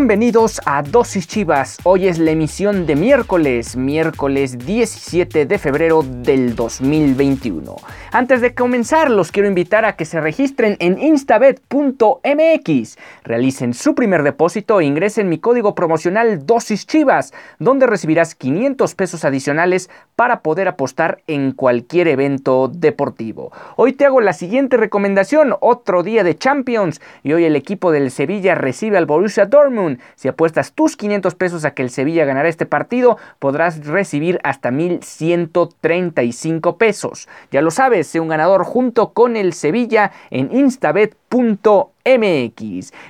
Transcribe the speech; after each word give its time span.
Bienvenidos 0.00 0.62
a 0.64 0.82
Dosis 0.82 1.28
Chivas. 1.28 1.76
Hoy 1.84 2.08
es 2.08 2.18
la 2.18 2.30
emisión 2.30 2.86
de 2.86 2.96
miércoles, 2.96 3.76
miércoles 3.76 4.56
17 4.56 5.44
de 5.44 5.58
febrero 5.58 6.02
del 6.02 6.56
2021. 6.56 7.76
Antes 8.10 8.40
de 8.40 8.54
comenzar, 8.54 9.10
los 9.10 9.30
quiero 9.30 9.46
invitar 9.46 9.84
a 9.84 9.96
que 9.96 10.06
se 10.06 10.18
registren 10.18 10.78
en 10.80 10.98
instabet.mx, 10.98 12.98
realicen 13.24 13.74
su 13.74 13.94
primer 13.94 14.22
depósito 14.22 14.80
e 14.80 14.86
ingresen 14.86 15.28
mi 15.28 15.38
código 15.38 15.74
promocional 15.74 16.46
Dosis 16.46 16.86
Chivas, 16.86 17.34
donde 17.58 17.86
recibirás 17.86 18.34
500 18.34 18.94
pesos 18.94 19.26
adicionales 19.26 19.90
para 20.16 20.40
poder 20.40 20.66
apostar 20.66 21.22
en 21.26 21.52
cualquier 21.52 22.08
evento 22.08 22.68
deportivo. 22.68 23.52
Hoy 23.76 23.92
te 23.92 24.06
hago 24.06 24.22
la 24.22 24.32
siguiente 24.32 24.78
recomendación, 24.78 25.54
otro 25.60 26.02
día 26.02 26.24
de 26.24 26.38
Champions 26.38 27.02
y 27.22 27.34
hoy 27.34 27.44
el 27.44 27.54
equipo 27.54 27.92
del 27.92 28.10
Sevilla 28.10 28.54
recibe 28.54 28.96
al 28.96 29.04
Borussia 29.04 29.44
Dortmund. 29.44 29.89
Si 30.14 30.28
apuestas 30.28 30.72
tus 30.72 30.96
500 30.96 31.34
pesos 31.34 31.64
a 31.64 31.72
que 31.72 31.82
el 31.82 31.90
Sevilla 31.90 32.24
ganará 32.24 32.48
este 32.48 32.66
partido, 32.66 33.18
podrás 33.38 33.86
recibir 33.86 34.38
hasta 34.44 34.70
1135 34.70 36.76
pesos. 36.76 37.28
Ya 37.50 37.62
lo 37.62 37.70
sabes, 37.70 38.06
sé 38.06 38.20
un 38.20 38.28
ganador 38.28 38.64
junto 38.64 39.12
con 39.12 39.36
el 39.36 39.52
Sevilla 39.52 40.12
en 40.30 40.54
instabet.mx. 40.54 41.90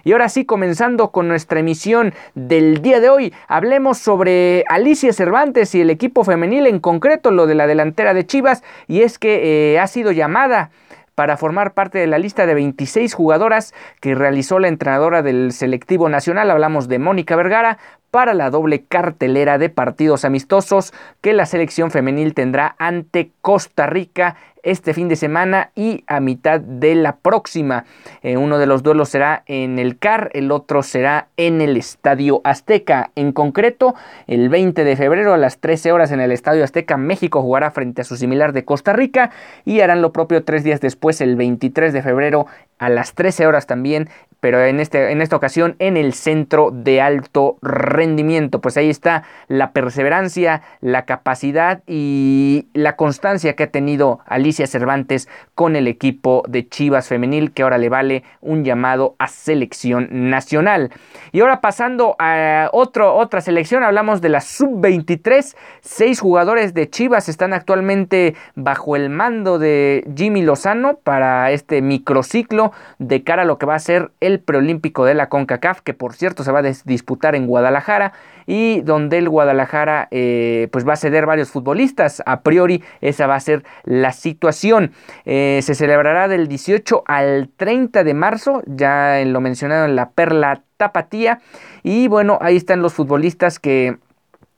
Y 0.05 0.13
ahora 0.13 0.29
sí, 0.29 0.45
comenzando 0.45 1.11
con 1.11 1.29
nuestra 1.29 1.61
emisión 1.61 2.15
del 2.35 2.83
día 2.83 3.01
de 3.01 3.11
hoy, 3.11 3.33
hablemos 3.49 3.99
sobre 3.99 4.65
Alicia 4.69 5.13
Cervantes 5.13 5.75
y 5.75 5.81
el 5.81 5.91
equipo 5.91 6.25
femenil, 6.25 6.67
en 6.67 6.81
concreto 6.81 7.31
lo 7.31 7.47
de 7.47 7.55
la 7.55 7.67
delantera 7.67 8.15
de 8.15 8.27
Chivas, 8.27 8.63
y 8.89 9.03
es 9.03 9.19
que 9.19 9.75
eh, 9.75 9.79
ha 9.79 9.87
sido 9.87 10.13
llamada 10.13 10.71
para 11.15 11.37
formar 11.37 11.75
parte 11.75 11.99
de 11.99 12.07
la 12.07 12.19
lista 12.19 12.47
de 12.47 12.55
26 12.55 13.15
jugadoras 13.15 13.75
que 14.01 14.15
realizó 14.15 14.59
la 14.59 14.69
entrenadora 14.69 15.23
del 15.23 15.53
selectivo 15.53 16.09
nacional, 16.09 16.51
hablamos 16.51 16.89
de 16.89 16.99
Mónica 16.99 17.37
Vergara, 17.37 17.79
para 18.11 18.35
la 18.35 18.51
doble 18.51 18.85
cartelera 18.85 19.59
de 19.59 19.69
partidos 19.69 20.25
amistosos 20.25 20.93
que 21.21 21.33
la 21.33 21.47
selección 21.47 21.91
femenil 21.91 22.35
tendrá 22.35 22.75
ante 22.79 23.31
Costa 23.41 23.87
Rica 23.87 24.37
este 24.63 24.95
fin 24.95 25.09
de 25.09 25.17
semana 25.17 25.71
y 25.75 26.05
a 26.07 26.21
mitad 26.21 26.61
de 26.61 26.95
la 26.95 27.17
próxima. 27.17 27.85
Eh, 28.23 28.37
uno 28.37 28.59
de 28.59 28.67
los 28.67 28.83
duelos 28.83 29.09
será 29.09 29.43
en 29.47 29.79
el 29.79 29.99
CAR, 29.99 30.31
el 30.35 30.51
otro 30.53 30.83
será 30.83 31.29
en 31.37 31.61
el 31.61 31.77
Estadio 31.77 32.41
Azteca. 32.45 33.11
En 33.15 33.33
concreto, 33.33 33.95
el 34.27 34.49
20 34.49 34.85
de 34.85 34.97
febrero 34.97 35.33
a 35.33 35.39
las 35.39 35.59
13 35.59 35.93
horas 35.93 36.13
en 36.13 36.21
el 36.21 36.33
Estadio 36.33 36.65
Azteca, 36.65 36.97
México 36.97 37.43
jugará 37.43 37.71
frente 37.71 38.03
a 38.03 38.05
su 38.05 38.17
similar 38.17 38.53
de 38.53 38.65
Costa 38.65 38.93
Rica 38.93 39.31
y 39.65 39.81
harán 39.81 40.03
lo 40.03 40.13
propio 40.13 40.45
tres 40.45 40.65
días 40.65 40.81
después, 40.81 41.21
el 41.21 41.37
23 41.37 41.93
de 41.93 42.03
febrero 42.03 42.47
a 42.79 42.89
las 42.89 43.15
13 43.15 43.47
horas 43.47 43.67
también 43.67 44.09
pero 44.41 44.65
en, 44.65 44.81
este, 44.81 45.13
en 45.13 45.23
esta 45.23 45.37
ocasión 45.37 45.77
en 45.79 45.97
el 45.97 46.15
centro 46.15 46.71
de 46.73 47.01
alto 47.01 47.59
rendimiento. 47.63 48.61
Pues 48.61 48.77
ahí 48.77 48.91
está 48.91 49.23
la 49.49 49.73
perseverancia, 49.73 50.63
la 50.81 51.05
capacidad 51.05 51.83
y 51.87 52.67
la 52.73 52.97
constancia 52.97 53.55
que 53.55 53.65
ha 53.65 53.71
tenido 53.71 54.21
Alicia 54.27 54.67
Cervantes 54.67 55.29
con 55.55 55.77
el 55.77 55.87
equipo 55.87 56.43
de 56.49 56.69
Chivas 56.69 57.09
Femenil, 57.09 57.53
que 57.53 57.63
ahora 57.63 57.79
le 57.79 57.89
vale 57.89 58.25
un 58.41 58.65
llamado 58.65 59.15
a 59.19 59.29
selección 59.29 60.09
nacional. 60.11 60.91
Y 61.33 61.41
ahora 61.41 61.61
pasando 61.61 62.17
a 62.19 62.71
otro, 62.73 63.15
otra 63.15 63.41
selección, 63.41 63.83
hablamos 63.83 64.21
de 64.21 64.31
la 64.31 64.41
sub-23. 64.41 65.55
Seis 65.81 66.21
jugadores 66.21 66.75
de 66.75 66.89
Chivas 66.89 67.29
están 67.29 67.53
actualmente 67.53 68.35
bajo 68.55 68.97
el 68.97 69.11
mando 69.11 69.59
de 69.59 70.05
Jimmy 70.17 70.43
Lozano 70.43 70.99
para 71.03 71.51
este 71.51 71.83
microciclo 71.83 72.73
de 72.99 73.23
cara 73.23 73.43
a 73.43 73.45
lo 73.45 73.59
que 73.59 73.67
va 73.67 73.75
a 73.75 73.79
ser 73.79 74.11
el 74.21 74.30
el 74.31 74.41
preolímpico 74.41 75.05
de 75.05 75.15
la 75.15 75.29
CONCACAF, 75.29 75.81
que 75.81 75.95
por 75.95 76.15
cierto 76.15 76.45
se 76.45 76.53
va 76.53 76.61
a 76.61 76.73
disputar 76.85 77.35
en 77.35 77.47
Guadalajara 77.47 78.13
y 78.47 78.81
donde 78.81 79.19
el 79.19 79.29
Guadalajara 79.29 80.09
eh, 80.11 80.69
pues 80.73 80.87
va 80.87 80.95
a 80.95 80.97
ceder 80.97 81.27
varios 81.27 81.51
futbolistas. 81.51 82.23
A 82.27 82.41
priori 82.41 82.83
esa 83.01 83.27
va 83.27 83.35
a 83.35 83.41
ser 83.41 83.65
la 83.85 84.13
situación. 84.13 84.93
Eh, 85.25 85.61
se 85.63 85.75
celebrará 85.75 86.29
del 86.29 86.49
18 86.49 87.05
al 87.07 87.51
30 87.57 88.05
de 88.05 88.15
marzo, 88.15 88.63
ya 88.67 89.23
lo 89.25 89.41
mencionado 89.41 89.85
en 89.85 89.97
la 89.97 90.11
Perla 90.11 90.63
Tapatía. 90.77 91.41
Y 91.83 92.09
bueno, 92.09 92.39
ahí 92.41 92.57
están 92.57 92.83
los 92.83 92.95
futbolistas 92.95 93.59
que 93.59 93.99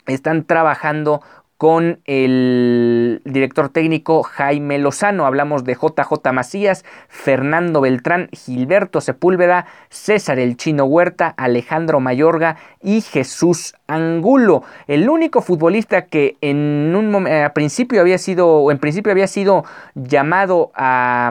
están 0.06 0.44
trabajando 0.44 1.22
con 1.62 2.00
el 2.06 3.22
director 3.24 3.68
técnico 3.68 4.24
Jaime 4.24 4.80
Lozano. 4.80 5.26
Hablamos 5.26 5.62
de 5.62 5.74
JJ 5.74 6.32
Macías, 6.32 6.84
Fernando 7.06 7.80
Beltrán, 7.80 8.28
Gilberto 8.32 9.00
Sepúlveda, 9.00 9.66
César 9.88 10.40
El 10.40 10.56
Chino 10.56 10.86
Huerta, 10.86 11.32
Alejandro 11.36 12.00
Mayorga 12.00 12.56
y 12.82 13.00
Jesús 13.00 13.76
Angulo. 13.86 14.64
El 14.88 15.08
único 15.08 15.40
futbolista 15.40 16.06
que 16.06 16.36
en 16.40 16.96
un 16.96 17.28
eh, 17.28 17.44
a 17.44 17.54
principio 17.54 18.00
había 18.00 18.18
sido, 18.18 18.68
en 18.72 18.78
principio 18.78 19.12
había 19.12 19.28
sido 19.28 19.64
llamado 19.94 20.72
a, 20.74 21.30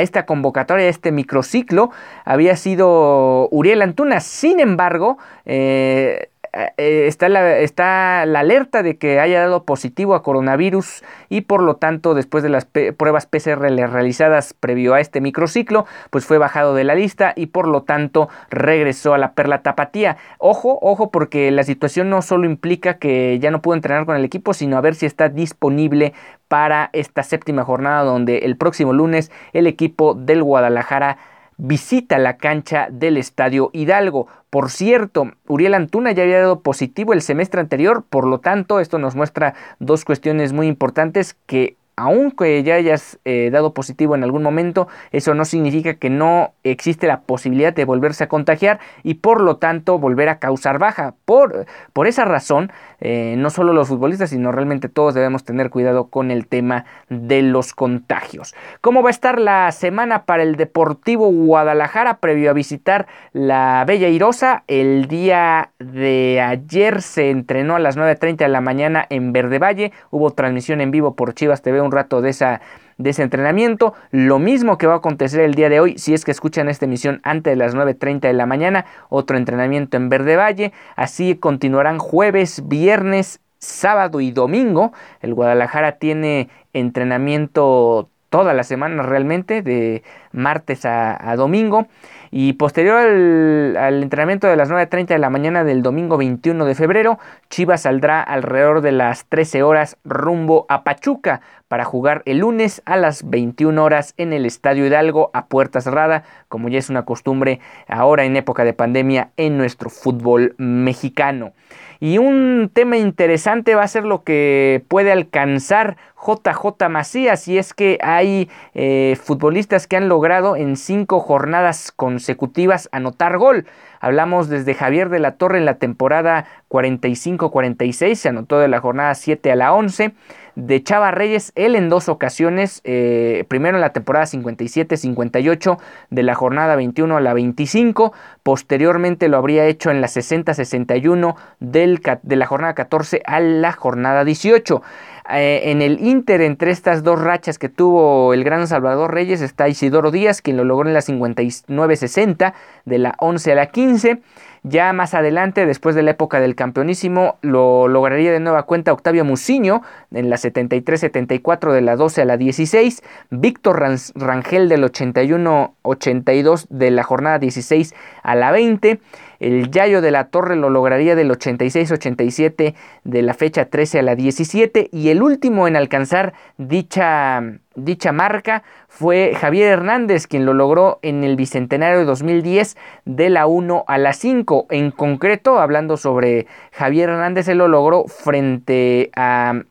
esta 0.00 0.26
convocatoria, 0.26 0.86
a 0.86 0.88
este 0.88 1.12
microciclo, 1.12 1.92
había 2.24 2.56
sido 2.56 3.48
Uriel 3.52 3.82
Antuna. 3.82 4.18
Sin 4.18 4.58
embargo, 4.58 5.18
eh, 5.46 6.30
eh, 6.76 7.06
está, 7.06 7.28
la, 7.28 7.58
está 7.58 8.26
la 8.26 8.40
alerta 8.40 8.82
de 8.82 8.98
que 8.98 9.20
haya 9.20 9.40
dado 9.40 9.64
positivo 9.64 10.14
a 10.14 10.22
coronavirus 10.22 11.04
y 11.28 11.42
por 11.42 11.62
lo 11.62 11.76
tanto 11.76 12.14
después 12.14 12.42
de 12.42 12.48
las 12.48 12.64
pruebas 12.64 13.26
PCR 13.26 13.58
realizadas 13.58 14.54
previo 14.54 14.94
a 14.94 15.00
este 15.00 15.20
microciclo, 15.20 15.86
pues 16.10 16.24
fue 16.24 16.38
bajado 16.38 16.74
de 16.74 16.84
la 16.84 16.94
lista 16.94 17.32
y 17.36 17.46
por 17.46 17.68
lo 17.68 17.82
tanto 17.82 18.28
regresó 18.50 19.14
a 19.14 19.18
la 19.18 19.32
Perla 19.32 19.62
Tapatía. 19.62 20.16
Ojo, 20.38 20.78
ojo 20.82 21.10
porque 21.10 21.50
la 21.50 21.62
situación 21.62 22.10
no 22.10 22.22
solo 22.22 22.46
implica 22.46 22.98
que 22.98 23.38
ya 23.40 23.50
no 23.50 23.62
pudo 23.62 23.74
entrenar 23.74 24.06
con 24.06 24.16
el 24.16 24.24
equipo, 24.24 24.54
sino 24.54 24.76
a 24.76 24.80
ver 24.80 24.94
si 24.94 25.06
está 25.06 25.28
disponible 25.28 26.12
para 26.48 26.90
esta 26.92 27.22
séptima 27.22 27.64
jornada 27.64 28.02
donde 28.02 28.38
el 28.38 28.56
próximo 28.56 28.92
lunes 28.92 29.30
el 29.52 29.66
equipo 29.66 30.14
del 30.14 30.42
Guadalajara 30.42 31.18
visita 31.58 32.18
la 32.18 32.36
cancha 32.38 32.88
del 32.90 33.16
Estadio 33.16 33.70
Hidalgo. 33.72 34.28
Por 34.48 34.70
cierto, 34.70 35.32
Uriel 35.46 35.74
Antuna 35.74 36.12
ya 36.12 36.22
había 36.22 36.38
dado 36.38 36.60
positivo 36.60 37.12
el 37.12 37.20
semestre 37.20 37.60
anterior, 37.60 38.04
por 38.08 38.26
lo 38.26 38.38
tanto, 38.38 38.80
esto 38.80 38.98
nos 38.98 39.14
muestra 39.14 39.54
dos 39.78 40.04
cuestiones 40.04 40.52
muy 40.52 40.68
importantes 40.68 41.36
que 41.46 41.76
aunque 41.98 42.62
ya 42.62 42.76
hayas 42.76 43.18
eh, 43.24 43.50
dado 43.50 43.74
positivo 43.74 44.14
en 44.14 44.22
algún 44.22 44.44
momento, 44.44 44.86
eso 45.10 45.34
no 45.34 45.44
significa 45.44 45.94
que 45.94 46.10
no 46.10 46.52
existe 46.62 47.08
la 47.08 47.22
posibilidad 47.22 47.72
de 47.72 47.84
volverse 47.84 48.22
a 48.24 48.28
contagiar 48.28 48.78
y 49.02 49.14
por 49.14 49.40
lo 49.40 49.56
tanto 49.56 49.98
volver 49.98 50.28
a 50.28 50.38
causar 50.38 50.78
baja. 50.78 51.14
Por, 51.24 51.66
por 51.92 52.06
esa 52.06 52.24
razón, 52.24 52.70
eh, 53.00 53.34
no 53.36 53.50
solo 53.50 53.72
los 53.72 53.88
futbolistas, 53.88 54.30
sino 54.30 54.52
realmente 54.52 54.88
todos 54.88 55.14
debemos 55.14 55.44
tener 55.44 55.70
cuidado 55.70 56.06
con 56.06 56.30
el 56.30 56.46
tema 56.46 56.84
de 57.08 57.42
los 57.42 57.74
contagios. 57.74 58.54
¿Cómo 58.80 59.02
va 59.02 59.08
a 59.08 59.10
estar 59.10 59.40
la 59.40 59.72
semana 59.72 60.24
para 60.24 60.44
el 60.44 60.54
Deportivo 60.54 61.28
Guadalajara 61.32 62.18
previo 62.18 62.50
a 62.50 62.54
visitar 62.54 63.08
la 63.32 63.84
Bella 63.86 64.08
Irosa? 64.08 64.62
El 64.68 65.08
día 65.08 65.72
de 65.80 66.40
ayer 66.40 67.02
se 67.02 67.30
entrenó 67.30 67.74
a 67.74 67.80
las 67.80 67.96
9.30 67.96 68.36
de 68.36 68.48
la 68.48 68.60
mañana 68.60 69.04
en 69.10 69.32
Verde 69.32 69.58
Valle, 69.58 69.92
hubo 70.10 70.30
transmisión 70.30 70.80
en 70.80 70.92
vivo 70.92 71.16
por 71.16 71.34
Chivas 71.34 71.62
TV 71.62 71.87
un 71.88 71.92
rato 71.92 72.20
de 72.20 72.30
ese 72.30 73.22
entrenamiento. 73.22 73.94
Lo 74.10 74.38
mismo 74.38 74.78
que 74.78 74.86
va 74.86 74.94
a 74.94 74.98
acontecer 74.98 75.40
el 75.40 75.54
día 75.54 75.68
de 75.68 75.80
hoy, 75.80 75.98
si 75.98 76.14
es 76.14 76.24
que 76.24 76.30
escuchan 76.30 76.68
esta 76.68 76.84
emisión 76.84 77.20
antes 77.24 77.50
de 77.50 77.56
las 77.56 77.74
9.30 77.74 78.20
de 78.20 78.32
la 78.32 78.46
mañana, 78.46 78.86
otro 79.08 79.36
entrenamiento 79.36 79.96
en 79.96 80.08
Verde 80.08 80.36
Valle. 80.36 80.72
Así 80.96 81.34
continuarán 81.34 81.98
jueves, 81.98 82.68
viernes 82.68 83.40
sábado 83.58 84.20
y 84.20 84.30
domingo. 84.30 84.92
El 85.20 85.34
Guadalajara 85.34 85.92
tiene 85.92 86.48
entrenamiento 86.72 88.08
toda 88.30 88.52
la 88.54 88.62
semana 88.62 89.02
realmente, 89.02 89.62
de 89.62 90.02
martes 90.32 90.84
a, 90.84 91.34
domingo. 91.36 91.86
Y 92.30 92.54
posterior 92.54 92.96
al, 92.98 94.02
entrenamiento 94.02 94.46
de 94.46 94.56
las 94.56 94.70
9.30 94.70 95.06
de 95.06 95.18
la 95.18 95.30
mañana 95.30 95.64
del 95.64 95.82
domingo 95.82 96.16
21 96.16 96.64
de 96.64 96.74
febrero, 96.74 97.18
Chivas 97.48 97.82
saldrá 97.82 98.22
alrededor 98.22 98.80
de 98.80 98.92
las 98.92 99.24
13 99.26 99.62
horas 99.62 99.96
rumbo 100.04 100.66
a 100.68 100.84
Pachuca 100.84 101.40
para 101.68 101.84
jugar 101.84 102.22
el 102.24 102.38
lunes 102.38 102.82
a 102.86 102.96
las 102.96 103.28
21 103.28 103.82
horas 103.82 104.14
en 104.16 104.32
el 104.32 104.46
Estadio 104.46 104.86
Hidalgo 104.86 105.30
a 105.34 105.46
puerta 105.46 105.80
cerrada, 105.80 106.24
como 106.48 106.68
ya 106.68 106.78
es 106.78 106.90
una 106.90 107.04
costumbre 107.04 107.60
ahora 107.86 108.24
en 108.24 108.36
época 108.36 108.64
de 108.64 108.72
pandemia 108.72 109.30
en 109.36 109.58
nuestro 109.58 109.90
fútbol 109.90 110.54
mexicano. 110.58 111.52
Y 112.00 112.18
un 112.18 112.70
tema 112.72 112.96
interesante 112.96 113.74
va 113.74 113.82
a 113.82 113.88
ser 113.88 114.04
lo 114.04 114.22
que 114.22 114.84
puede 114.88 115.10
alcanzar 115.10 115.96
JJ 116.26 116.88
Macías 116.88 117.46
y 117.48 117.58
es 117.58 117.74
que 117.74 117.98
hay 118.02 118.50
eh, 118.74 119.16
futbolistas 119.22 119.86
que 119.86 119.96
han 119.96 120.08
logrado 120.08 120.56
en 120.56 120.76
cinco 120.76 121.20
jornadas 121.20 121.92
consecutivas 121.92 122.88
anotar 122.92 123.38
gol. 123.38 123.66
Hablamos 124.00 124.48
desde 124.48 124.74
Javier 124.74 125.08
de 125.08 125.18
la 125.18 125.32
Torre 125.32 125.58
en 125.58 125.64
la 125.64 125.78
temporada 125.78 126.46
45-46, 126.68 128.14
se 128.14 128.28
anotó 128.28 128.58
de 128.58 128.68
la 128.68 128.80
jornada 128.80 129.14
7 129.14 129.50
a 129.50 129.56
la 129.56 129.72
11 129.72 130.14
de 130.58 130.82
Chava 130.82 131.12
Reyes, 131.12 131.52
él 131.54 131.76
en 131.76 131.88
dos 131.88 132.08
ocasiones, 132.08 132.80
eh, 132.82 133.44
primero 133.46 133.76
en 133.76 133.80
la 133.80 133.92
temporada 133.92 134.26
57-58 134.26 135.78
de 136.10 136.22
la 136.24 136.34
jornada 136.34 136.74
21 136.74 137.16
a 137.16 137.20
la 137.20 137.32
25, 137.32 138.12
posteriormente 138.42 139.28
lo 139.28 139.36
habría 139.36 139.66
hecho 139.66 139.92
en 139.92 140.00
la 140.00 140.08
60-61 140.08 141.36
de 141.60 142.36
la 142.36 142.46
jornada 142.46 142.74
14 142.74 143.22
a 143.24 143.38
la 143.38 143.70
jornada 143.70 144.24
18. 144.24 144.82
Eh, 145.30 145.70
en 145.70 145.82
el 145.82 146.00
Inter, 146.00 146.40
entre 146.40 146.70
estas 146.70 147.02
dos 147.02 147.20
rachas 147.20 147.58
que 147.58 147.68
tuvo 147.68 148.32
el 148.32 148.44
gran 148.44 148.66
Salvador 148.66 149.12
Reyes, 149.12 149.42
está 149.42 149.68
Isidoro 149.68 150.10
Díaz, 150.10 150.40
quien 150.40 150.56
lo 150.56 150.64
logró 150.64 150.88
en 150.88 150.94
la 150.94 151.00
59-60, 151.00 152.54
de 152.86 152.98
la 152.98 153.14
11 153.18 153.52
a 153.52 153.54
la 153.54 153.66
15. 153.66 154.22
Ya 154.62 154.92
más 154.92 155.14
adelante, 155.14 155.66
después 155.66 155.94
de 155.94 156.02
la 156.02 156.12
época 156.12 156.40
del 156.40 156.54
campeonísimo, 156.54 157.38
lo 157.42 157.88
lograría 157.88 158.32
de 158.32 158.40
nueva 158.40 158.64
cuenta 158.64 158.92
Octavio 158.92 159.24
Muciño 159.24 159.82
en 160.10 160.30
la 160.30 160.36
73-74 160.36 161.72
de 161.72 161.80
la 161.80 161.96
12 161.96 162.22
a 162.22 162.24
la 162.24 162.36
16, 162.36 163.02
Víctor 163.30 163.80
Rangel 164.14 164.68
del 164.68 164.82
81-82 164.82 166.66
de 166.70 166.90
la 166.90 167.02
jornada 167.02 167.38
16 167.38 167.94
a 168.22 168.34
la 168.34 168.50
20, 168.50 168.98
el 169.40 169.70
Yayo 169.70 170.00
de 170.00 170.10
la 170.10 170.28
Torre 170.28 170.56
lo 170.56 170.70
lograría 170.70 171.14
del 171.14 171.30
86-87 171.30 172.74
de 173.04 173.22
la 173.22 173.34
fecha 173.34 173.66
13 173.66 174.00
a 174.00 174.02
la 174.02 174.14
17 174.14 174.88
y 174.92 175.10
el 175.10 175.22
último 175.22 175.68
en 175.68 175.76
alcanzar 175.76 176.34
dicha, 176.56 177.42
dicha 177.74 178.12
marca 178.12 178.62
fue 178.88 179.34
Javier 179.38 179.68
Hernández 179.68 180.26
quien 180.26 180.44
lo 180.44 180.54
logró 180.54 180.98
en 181.02 181.24
el 181.24 181.36
Bicentenario 181.36 181.98
de 181.98 182.04
2010 182.04 182.76
de 183.04 183.30
la 183.30 183.46
1 183.46 183.84
a 183.86 183.98
la 183.98 184.12
5. 184.12 184.66
En 184.70 184.90
concreto, 184.90 185.58
hablando 185.58 185.96
sobre 185.96 186.46
Javier 186.72 187.10
Hernández, 187.10 187.48
él 187.48 187.58
lo 187.58 187.68
logró 187.68 188.04
frente 188.06 189.10
a 189.14 189.62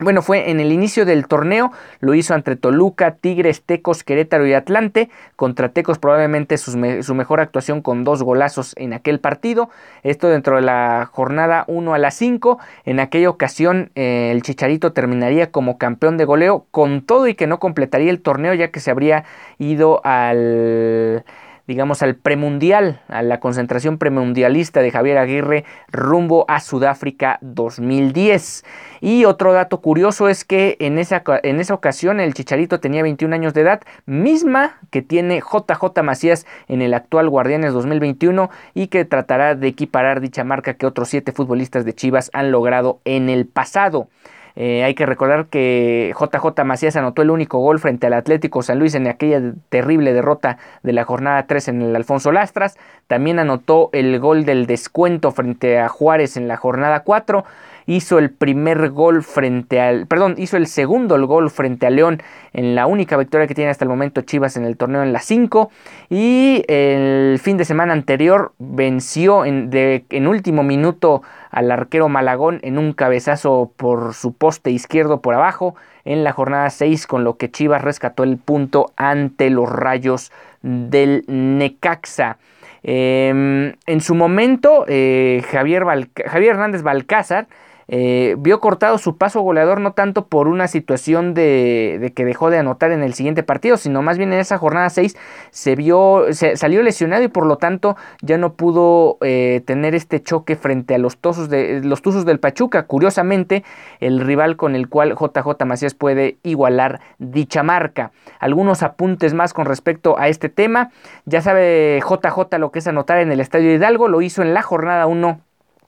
bueno, 0.00 0.22
fue 0.22 0.50
en 0.50 0.60
el 0.60 0.72
inicio 0.72 1.04
del 1.04 1.26
torneo, 1.26 1.72
lo 2.00 2.14
hizo 2.14 2.34
ante 2.34 2.56
Toluca, 2.56 3.16
Tigres, 3.16 3.62
Tecos, 3.62 4.04
Querétaro 4.04 4.46
y 4.46 4.54
Atlante. 4.54 5.10
Contra 5.36 5.68
Tecos 5.70 5.98
probablemente 5.98 6.56
su, 6.58 6.76
mejor 7.14 7.40
actuación 7.40 7.82
con 7.82 8.04
dos 8.04 8.22
golazos 8.22 8.74
en 8.76 8.92
aquel 8.92 9.20
partido. 9.20 9.70
Esto 10.02 10.28
dentro 10.28 10.56
de 10.56 10.62
la 10.62 11.08
jornada 11.12 11.64
1 11.68 11.94
a 11.94 11.98
la 11.98 12.10
5. 12.10 12.58
En 12.84 13.00
aquella 13.00 13.30
ocasión 13.30 13.90
eh, 13.94 14.30
el 14.32 14.42
Chicharito 14.42 14.92
terminaría 14.92 15.50
como 15.50 15.78
campeón 15.78 16.16
de 16.16 16.24
goleo 16.24 16.66
con 16.70 17.02
todo 17.02 17.28
y 17.28 17.34
que 17.34 17.46
no 17.46 17.58
completaría 17.58 18.10
el 18.10 18.22
torneo 18.22 18.54
ya 18.54 18.70
que 18.70 18.80
se 18.80 18.90
habría 18.90 19.24
ido 19.58 20.00
al 20.04 21.24
digamos, 21.66 22.02
al 22.02 22.16
premundial, 22.16 23.00
a 23.08 23.22
la 23.22 23.40
concentración 23.40 23.98
premundialista 23.98 24.80
de 24.80 24.90
Javier 24.90 25.18
Aguirre 25.18 25.64
rumbo 25.88 26.44
a 26.48 26.60
Sudáfrica 26.60 27.38
2010. 27.40 28.64
Y 29.00 29.24
otro 29.24 29.52
dato 29.52 29.80
curioso 29.80 30.28
es 30.28 30.44
que 30.44 30.76
en 30.80 30.98
esa, 30.98 31.22
en 31.42 31.60
esa 31.60 31.74
ocasión 31.74 32.20
el 32.20 32.34
Chicharito 32.34 32.80
tenía 32.80 33.02
21 33.02 33.34
años 33.34 33.54
de 33.54 33.62
edad, 33.62 33.80
misma 34.06 34.78
que 34.90 35.02
tiene 35.02 35.40
JJ 35.40 36.02
Macías 36.02 36.46
en 36.68 36.82
el 36.82 36.94
actual 36.94 37.28
Guardianes 37.28 37.72
2021 37.72 38.50
y 38.74 38.88
que 38.88 39.04
tratará 39.04 39.54
de 39.54 39.68
equiparar 39.68 40.20
dicha 40.20 40.44
marca 40.44 40.74
que 40.74 40.86
otros 40.86 41.08
siete 41.08 41.32
futbolistas 41.32 41.84
de 41.84 41.94
Chivas 41.94 42.30
han 42.32 42.50
logrado 42.50 43.00
en 43.04 43.28
el 43.28 43.46
pasado. 43.46 44.08
Eh, 44.56 44.84
hay 44.84 44.94
que 44.94 45.06
recordar 45.06 45.46
que 45.46 46.14
JJ 46.18 46.64
Macías 46.64 46.96
anotó 46.96 47.22
el 47.22 47.30
único 47.30 47.58
gol 47.58 47.78
frente 47.78 48.06
al 48.06 48.12
Atlético 48.12 48.62
San 48.62 48.78
Luis 48.78 48.94
en 48.94 49.06
aquella 49.06 49.40
terrible 49.68 50.12
derrota 50.12 50.58
de 50.82 50.92
la 50.92 51.04
jornada 51.04 51.46
3 51.46 51.68
en 51.68 51.82
el 51.82 51.96
Alfonso 51.96 52.32
Lastras. 52.32 52.76
También 53.06 53.38
anotó 53.38 53.90
el 53.92 54.18
gol 54.20 54.44
del 54.44 54.66
descuento 54.66 55.30
frente 55.30 55.78
a 55.78 55.88
Juárez 55.88 56.36
en 56.36 56.48
la 56.48 56.56
jornada 56.56 57.00
4 57.00 57.44
hizo 57.86 58.18
el 58.18 58.30
primer 58.30 58.90
gol 58.90 59.22
frente 59.22 59.80
al, 59.80 60.06
perdón, 60.06 60.34
hizo 60.38 60.56
el 60.56 60.66
segundo 60.66 61.24
gol 61.26 61.50
frente 61.50 61.86
a 61.86 61.90
León 61.90 62.22
en 62.52 62.74
la 62.74 62.86
única 62.86 63.16
victoria 63.16 63.46
que 63.46 63.54
tiene 63.54 63.70
hasta 63.70 63.84
el 63.84 63.88
momento 63.88 64.22
Chivas 64.22 64.56
en 64.56 64.64
el 64.64 64.76
torneo 64.76 65.02
en 65.02 65.12
la 65.12 65.20
5 65.20 65.70
y 66.10 66.64
el 66.68 67.38
fin 67.40 67.56
de 67.56 67.64
semana 67.64 67.92
anterior 67.92 68.52
venció 68.58 69.44
en, 69.44 69.70
en 69.72 70.26
último 70.26 70.62
minuto 70.62 71.22
al 71.50 71.70
arquero 71.70 72.08
Malagón 72.08 72.60
en 72.62 72.78
un 72.78 72.92
cabezazo 72.92 73.72
por 73.76 74.14
su 74.14 74.32
poste 74.34 74.70
izquierdo 74.70 75.20
por 75.20 75.34
abajo 75.34 75.74
en 76.04 76.24
la 76.24 76.32
jornada 76.32 76.68
6 76.70 77.06
con 77.06 77.24
lo 77.24 77.36
que 77.36 77.50
Chivas 77.50 77.82
rescató 77.82 78.22
el 78.24 78.38
punto 78.38 78.92
ante 78.96 79.50
los 79.50 79.70
rayos 79.70 80.32
del 80.62 81.24
Necaxa. 81.28 82.38
Em, 82.82 83.74
en 83.86 84.00
su 84.00 84.14
momento, 84.14 84.84
eh, 84.88 85.44
Javier, 85.50 85.84
Javier 86.26 86.50
Hernández 86.52 86.82
Balcázar 86.82 87.46
eh, 87.88 88.36
vio 88.38 88.60
cortado 88.60 88.98
su 88.98 89.16
paso 89.16 89.40
goleador 89.40 89.80
no 89.80 89.92
tanto 89.92 90.26
por 90.26 90.48
una 90.48 90.68
situación 90.68 91.34
de, 91.34 92.12
que 92.14 92.24
dejó 92.24 92.50
de 92.50 92.58
anotar 92.58 92.92
en 92.92 93.02
el 93.02 93.14
siguiente 93.14 93.42
partido, 93.42 93.76
sino 93.76 94.02
más 94.02 94.18
bien 94.18 94.32
en 94.32 94.40
esa 94.40 94.58
jornada 94.58 94.90
6 94.90 95.16
se 95.50 95.74
vio, 95.76 96.26
se, 96.30 96.56
salió 96.56 96.82
lesionado 96.82 97.22
y 97.22 97.28
por 97.28 97.46
lo 97.46 97.56
tanto 97.56 97.96
ya 98.20 98.38
no 98.38 98.54
pudo 98.54 99.18
eh, 99.20 99.62
tener 99.66 99.94
este 99.94 100.22
choque 100.22 100.56
frente 100.56 100.94
a 100.94 100.98
los 100.98 101.18
Tuzos, 101.18 101.48
de, 101.48 101.80
los 101.82 102.02
Tuzos 102.02 102.24
del 102.24 102.40
Pachuca. 102.40 102.84
Curiosamente, 102.84 103.64
el 104.00 104.20
rival 104.20 104.56
con 104.56 104.74
el 104.74 104.88
cual 104.88 105.14
JJ 105.14 105.64
Macías 105.66 105.94
puede 105.94 106.38
igualar 106.42 107.00
dicha 107.18 107.62
marca. 107.62 108.12
Algunos 108.38 108.82
apuntes 108.82 109.34
más 109.34 109.52
con 109.52 109.66
respecto 109.66 110.18
a 110.18 110.28
este 110.28 110.48
tema. 110.48 110.90
Ya 111.24 111.40
sabe 111.40 112.00
JJ 112.00 112.58
lo 112.58 112.70
que 112.72 112.78
es 112.78 112.86
anotar 112.86 113.18
en 113.18 113.32
el 113.32 113.40
Estadio 113.40 113.72
Hidalgo, 113.72 114.08
lo 114.08 114.22
hizo 114.22 114.42
en 114.42 114.54
la 114.54 114.62
jornada 114.62 115.06
1 115.06 115.40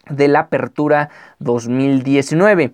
de 0.08 0.28
la 0.28 0.40
Apertura 0.40 1.11
2019. 1.38 2.73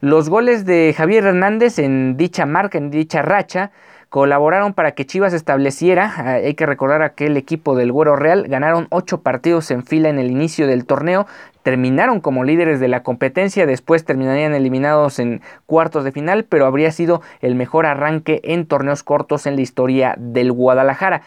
Los 0.00 0.28
goles 0.28 0.64
de 0.64 0.94
Javier 0.96 1.24
Hernández 1.24 1.78
en 1.78 2.16
dicha 2.16 2.44
marca, 2.44 2.78
en 2.78 2.90
dicha 2.90 3.22
racha, 3.22 3.70
colaboraron 4.12 4.74
para 4.74 4.92
que 4.92 5.06
Chivas 5.06 5.32
estableciera, 5.32 6.12
eh, 6.38 6.46
hay 6.48 6.54
que 6.54 6.66
recordar 6.66 7.00
aquel 7.00 7.38
equipo 7.38 7.74
del 7.74 7.92
Güero 7.92 8.14
Real, 8.14 8.46
ganaron 8.46 8.86
ocho 8.90 9.22
partidos 9.22 9.70
en 9.70 9.84
fila 9.84 10.10
en 10.10 10.18
el 10.18 10.30
inicio 10.30 10.66
del 10.66 10.84
torneo, 10.84 11.26
terminaron 11.62 12.20
como 12.20 12.44
líderes 12.44 12.78
de 12.78 12.88
la 12.88 13.02
competencia, 13.02 13.64
después 13.64 14.04
terminarían 14.04 14.54
eliminados 14.54 15.18
en 15.18 15.40
cuartos 15.64 16.04
de 16.04 16.12
final, 16.12 16.44
pero 16.44 16.66
habría 16.66 16.90
sido 16.90 17.22
el 17.40 17.54
mejor 17.54 17.86
arranque 17.86 18.42
en 18.44 18.66
torneos 18.66 19.02
cortos 19.02 19.46
en 19.46 19.56
la 19.56 19.62
historia 19.62 20.14
del 20.18 20.52
Guadalajara. 20.52 21.22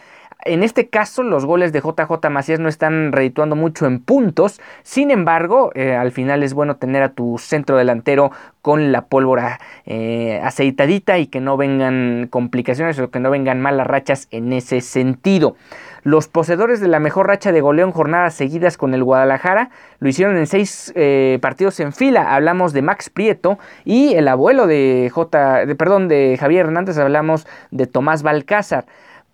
En 0.46 0.62
este 0.62 0.88
caso, 0.88 1.22
los 1.22 1.44
goles 1.44 1.72
de 1.72 1.80
JJ 1.80 2.30
Macías 2.30 2.60
no 2.60 2.68
están 2.68 3.12
redituando 3.12 3.56
mucho 3.56 3.86
en 3.86 4.00
puntos. 4.00 4.60
Sin 4.82 5.10
embargo, 5.10 5.72
eh, 5.74 5.94
al 5.94 6.12
final 6.12 6.42
es 6.42 6.54
bueno 6.54 6.76
tener 6.76 7.02
a 7.02 7.10
tu 7.10 7.38
centro 7.38 7.76
delantero 7.76 8.30
con 8.62 8.92
la 8.92 9.06
pólvora 9.06 9.60
eh, 9.84 10.40
aceitadita 10.42 11.18
y 11.18 11.26
que 11.26 11.40
no 11.40 11.56
vengan 11.56 12.28
complicaciones 12.30 12.98
o 12.98 13.10
que 13.10 13.20
no 13.20 13.30
vengan 13.30 13.60
malas 13.60 13.86
rachas 13.86 14.28
en 14.30 14.52
ese 14.52 14.80
sentido. 14.80 15.56
Los 16.02 16.28
poseedores 16.28 16.80
de 16.80 16.88
la 16.88 17.00
mejor 17.00 17.26
racha 17.26 17.50
de 17.50 17.60
goleo 17.60 17.84
en 17.84 17.92
jornadas 17.92 18.34
seguidas 18.34 18.76
con 18.76 18.94
el 18.94 19.02
Guadalajara 19.02 19.70
lo 19.98 20.08
hicieron 20.08 20.36
en 20.36 20.46
seis 20.46 20.92
eh, 20.94 21.38
partidos 21.42 21.80
en 21.80 21.92
fila. 21.92 22.34
Hablamos 22.34 22.72
de 22.72 22.82
Max 22.82 23.10
Prieto 23.10 23.58
y 23.84 24.14
el 24.14 24.28
abuelo 24.28 24.68
de 24.68 25.10
J, 25.12 25.66
de, 25.66 25.74
perdón, 25.74 26.06
de 26.06 26.36
Javier 26.38 26.66
Hernández, 26.66 26.98
hablamos 26.98 27.46
de 27.72 27.86
Tomás 27.86 28.22
Balcázar. 28.22 28.86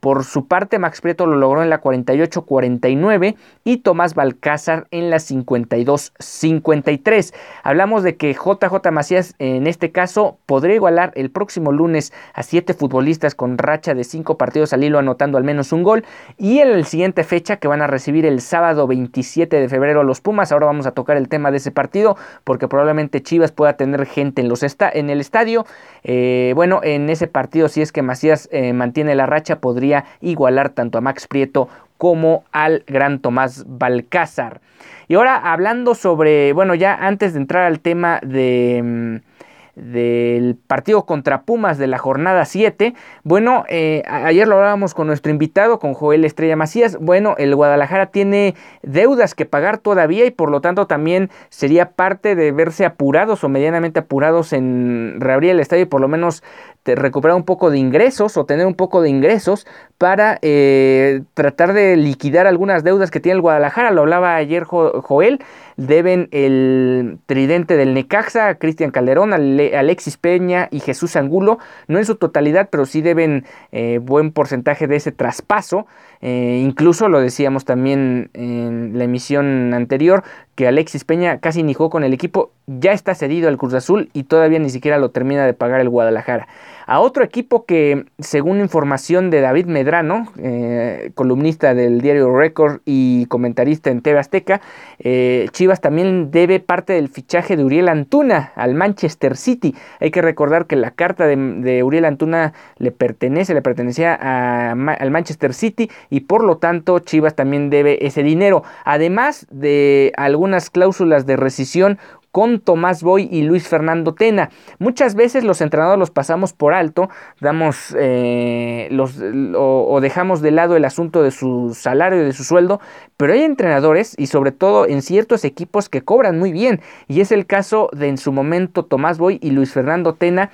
Por 0.02 0.24
su 0.24 0.48
parte, 0.48 0.80
Max 0.80 1.00
Prieto 1.00 1.26
lo 1.26 1.36
logró 1.36 1.62
en 1.62 1.70
la 1.70 1.80
48-49 1.80 3.36
y 3.62 3.76
Tomás 3.76 4.16
Balcázar 4.16 4.88
en 4.90 5.10
la 5.10 5.18
52-53. 5.18 7.32
Hablamos 7.62 8.02
de 8.02 8.16
que 8.16 8.34
JJ 8.34 8.90
Macías 8.90 9.36
en 9.38 9.68
este 9.68 9.92
caso 9.92 10.38
podría 10.46 10.74
igualar 10.74 11.12
el 11.14 11.30
próximo 11.30 11.70
lunes 11.70 12.12
a 12.34 12.42
siete 12.42 12.74
futbolistas 12.74 13.36
con 13.36 13.58
racha 13.58 13.94
de 13.94 14.02
cinco 14.02 14.36
partidos 14.36 14.72
al 14.72 14.82
hilo 14.82 14.98
anotando 14.98 15.38
al 15.38 15.44
menos 15.44 15.70
un 15.70 15.84
gol 15.84 16.04
y 16.36 16.58
en 16.58 16.80
la 16.80 16.84
siguiente 16.84 17.22
fecha 17.22 17.58
que 17.58 17.68
van 17.68 17.80
a 17.80 17.86
recibir 17.86 18.26
el 18.26 18.40
sábado 18.40 18.88
27 18.88 19.60
de 19.60 19.68
febrero 19.68 20.00
a 20.00 20.04
los 20.04 20.20
Pumas. 20.20 20.50
Ahora 20.50 20.66
vamos 20.66 20.86
a 20.86 20.90
tocar 20.90 21.16
el 21.16 21.28
tema 21.28 21.52
de 21.52 21.58
ese 21.58 21.70
partido 21.70 22.16
porque 22.42 22.66
probablemente 22.66 23.22
Chivas 23.22 23.52
pueda 23.52 23.74
tener 23.74 24.04
gente 24.06 24.42
en, 24.42 24.48
los 24.48 24.64
en 24.64 25.10
el 25.10 25.20
estadio. 25.20 25.64
Eh, 26.02 26.54
bueno, 26.56 26.80
en 26.82 27.08
ese 27.08 27.28
partido 27.28 27.68
si 27.68 27.82
es 27.82 27.92
que 27.92 28.02
Macías 28.02 28.48
eh, 28.50 28.72
mantiene 28.72 29.14
la 29.14 29.26
racha 29.26 29.60
podría 29.60 29.91
igualar 30.20 30.70
tanto 30.70 30.98
a 30.98 31.00
Max 31.00 31.26
Prieto 31.26 31.68
como 31.98 32.44
al 32.52 32.84
gran 32.86 33.20
Tomás 33.20 33.64
Balcázar. 33.66 34.60
Y 35.08 35.14
ahora 35.14 35.36
hablando 35.36 35.94
sobre, 35.94 36.52
bueno, 36.52 36.74
ya 36.74 36.94
antes 36.94 37.34
de 37.34 37.40
entrar 37.40 37.64
al 37.64 37.80
tema 37.80 38.18
de 38.22 38.80
mm, 38.82 39.32
del 39.74 40.56
partido 40.66 41.06
contra 41.06 41.42
Pumas 41.42 41.78
de 41.78 41.86
la 41.86 41.98
jornada 41.98 42.44
7. 42.44 42.94
Bueno, 43.22 43.64
eh, 43.68 44.02
ayer 44.06 44.46
lo 44.46 44.56
hablábamos 44.56 44.92
con 44.92 45.06
nuestro 45.06 45.32
invitado, 45.32 45.78
con 45.78 45.94
Joel 45.94 46.24
Estrella 46.24 46.56
Macías. 46.56 46.98
Bueno, 46.98 47.34
el 47.38 47.54
Guadalajara 47.54 48.06
tiene 48.06 48.54
deudas 48.82 49.34
que 49.34 49.46
pagar 49.46 49.78
todavía 49.78 50.26
y 50.26 50.30
por 50.30 50.50
lo 50.50 50.60
tanto 50.60 50.86
también 50.86 51.30
sería 51.48 51.92
parte 51.92 52.34
de 52.34 52.52
verse 52.52 52.84
apurados 52.84 53.44
o 53.44 53.48
medianamente 53.48 54.00
apurados 54.00 54.52
en 54.52 55.16
reabrir 55.20 55.52
el 55.52 55.60
estadio 55.60 55.84
y 55.84 55.86
por 55.86 56.00
lo 56.00 56.08
menos 56.08 56.42
recuperar 56.84 57.36
un 57.36 57.44
poco 57.44 57.70
de 57.70 57.78
ingresos 57.78 58.36
o 58.36 58.44
tener 58.44 58.66
un 58.66 58.74
poco 58.74 59.02
de 59.02 59.08
ingresos 59.08 59.66
para 59.98 60.38
eh, 60.42 61.22
tratar 61.34 61.74
de 61.74 61.96
liquidar 61.96 62.46
algunas 62.46 62.82
deudas 62.82 63.10
que 63.10 63.20
tiene 63.20 63.36
el 63.36 63.40
Guadalajara. 63.40 63.92
Lo 63.92 64.02
hablaba 64.02 64.34
ayer 64.34 64.64
Joel 64.64 65.40
deben 65.76 66.28
el 66.32 67.18
tridente 67.26 67.76
del 67.76 67.94
Necaxa, 67.94 68.56
Cristian 68.56 68.90
Calderón, 68.90 69.32
Alexis 69.32 70.16
Peña 70.16 70.68
y 70.70 70.80
Jesús 70.80 71.16
Angulo, 71.16 71.58
no 71.86 71.98
en 71.98 72.04
su 72.04 72.16
totalidad, 72.16 72.68
pero 72.70 72.84
sí 72.84 73.00
deben 73.00 73.44
eh, 73.70 73.98
buen 74.02 74.32
porcentaje 74.32 74.86
de 74.86 74.96
ese 74.96 75.12
traspaso. 75.12 75.86
Eh, 76.22 76.60
incluso 76.64 77.08
lo 77.08 77.20
decíamos 77.20 77.64
también 77.64 78.30
en 78.32 78.96
la 78.96 79.04
emisión 79.04 79.74
anterior, 79.74 80.22
que 80.54 80.68
Alexis 80.68 81.04
Peña 81.04 81.38
casi 81.38 81.64
ni 81.64 81.74
jugó 81.74 81.90
con 81.90 82.04
el 82.04 82.12
equipo, 82.12 82.52
ya 82.68 82.92
está 82.92 83.14
cedido 83.16 83.48
al 83.48 83.58
Cruz 83.58 83.74
Azul 83.74 84.08
y 84.12 84.22
todavía 84.22 84.60
ni 84.60 84.70
siquiera 84.70 84.98
lo 84.98 85.10
termina 85.10 85.44
de 85.44 85.52
pagar 85.52 85.80
el 85.80 85.88
Guadalajara. 85.88 86.46
A 86.86 87.00
otro 87.00 87.24
equipo 87.24 87.64
que, 87.64 88.06
según 88.18 88.60
información 88.60 89.30
de 89.30 89.40
David 89.40 89.66
Medrano, 89.66 90.26
eh, 90.38 91.12
columnista 91.14 91.74
del 91.74 92.00
diario 92.00 92.36
Record 92.36 92.80
y 92.84 93.26
comentarista 93.26 93.90
en 93.90 94.02
TV 94.02 94.18
Azteca, 94.18 94.60
eh, 94.98 95.48
Chivas 95.52 95.80
también 95.80 96.30
debe 96.30 96.60
parte 96.60 96.92
del 96.94 97.08
fichaje 97.08 97.56
de 97.56 97.64
Uriel 97.64 97.88
Antuna 97.88 98.52
al 98.56 98.74
Manchester 98.74 99.36
City. 99.36 99.74
Hay 100.00 100.10
que 100.10 100.22
recordar 100.22 100.66
que 100.66 100.76
la 100.76 100.90
carta 100.90 101.26
de, 101.26 101.82
Uriel 101.82 102.04
Antuna 102.04 102.52
le 102.78 102.90
pertenece, 102.90 103.54
le 103.54 103.62
pertenecía 103.62 104.14
al 104.14 105.10
Manchester 105.10 105.54
City 105.54 105.90
y 106.10 106.20
por 106.20 106.44
lo 106.44 106.58
tanto 106.58 106.98
Chivas 106.98 107.34
también 107.34 107.70
debe 107.70 108.06
ese 108.06 108.22
dinero. 108.22 108.62
Además 108.84 109.46
de 109.50 110.12
algunas 110.16 110.70
cláusulas 110.70 111.26
de 111.26 111.36
rescisión 111.36 111.98
con 112.32 112.60
Tomás 112.60 113.02
Boy 113.02 113.28
y 113.30 113.42
Luis 113.42 113.68
Fernando 113.68 114.14
Tena. 114.14 114.50
Muchas 114.78 115.14
veces 115.14 115.44
los 115.44 115.60
entrenadores 115.60 115.98
los 115.98 116.10
pasamos 116.10 116.52
por 116.52 116.74
alto, 116.74 117.10
damos 117.40 117.94
eh, 117.98 118.88
los, 118.90 119.20
o, 119.54 120.00
dejamos 120.00 120.40
de 120.40 120.50
lado 120.50 120.74
el 120.74 120.84
asunto 120.84 121.22
de 121.22 121.30
su 121.30 121.76
salario 121.78 122.22
y 122.22 122.24
de 122.24 122.32
su 122.32 122.42
sueldo, 122.42 122.80
pero 123.16 123.34
hay 123.34 123.42
entrenadores 123.42 124.14
y 124.18 124.26
sobre 124.26 124.50
todo 124.50 124.88
en 124.88 125.02
ciertos 125.02 125.44
equipos 125.44 125.88
que 125.88 126.02
cobran 126.02 126.38
muy 126.38 126.52
bien 126.52 126.80
y 127.06 127.20
es 127.20 127.30
el 127.30 127.46
caso 127.46 127.88
de 127.92 128.08
en 128.08 128.18
su 128.18 128.32
momento 128.32 128.84
Tomás 128.84 129.18
Boy 129.18 129.38
y 129.42 129.50
Luis 129.50 129.72
Fernando 129.72 130.14
Tena 130.14 130.50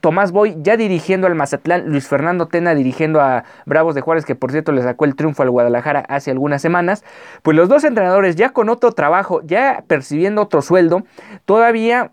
Tomás 0.00 0.32
Boy 0.32 0.56
ya 0.60 0.76
dirigiendo 0.76 1.26
al 1.26 1.34
Mazatlán, 1.34 1.88
Luis 1.88 2.08
Fernando 2.08 2.46
Tena 2.46 2.74
dirigiendo 2.74 3.20
a 3.20 3.44
Bravos 3.64 3.94
de 3.94 4.00
Juárez, 4.00 4.24
que 4.24 4.34
por 4.34 4.52
cierto 4.52 4.72
le 4.72 4.82
sacó 4.82 5.04
el 5.04 5.16
triunfo 5.16 5.42
al 5.42 5.50
Guadalajara 5.50 6.00
hace 6.08 6.30
algunas 6.30 6.62
semanas, 6.62 7.04
pues 7.42 7.56
los 7.56 7.68
dos 7.68 7.84
entrenadores 7.84 8.36
ya 8.36 8.50
con 8.50 8.68
otro 8.68 8.92
trabajo, 8.92 9.40
ya 9.44 9.84
percibiendo 9.86 10.42
otro 10.42 10.62
sueldo, 10.62 11.04
todavía 11.44 12.10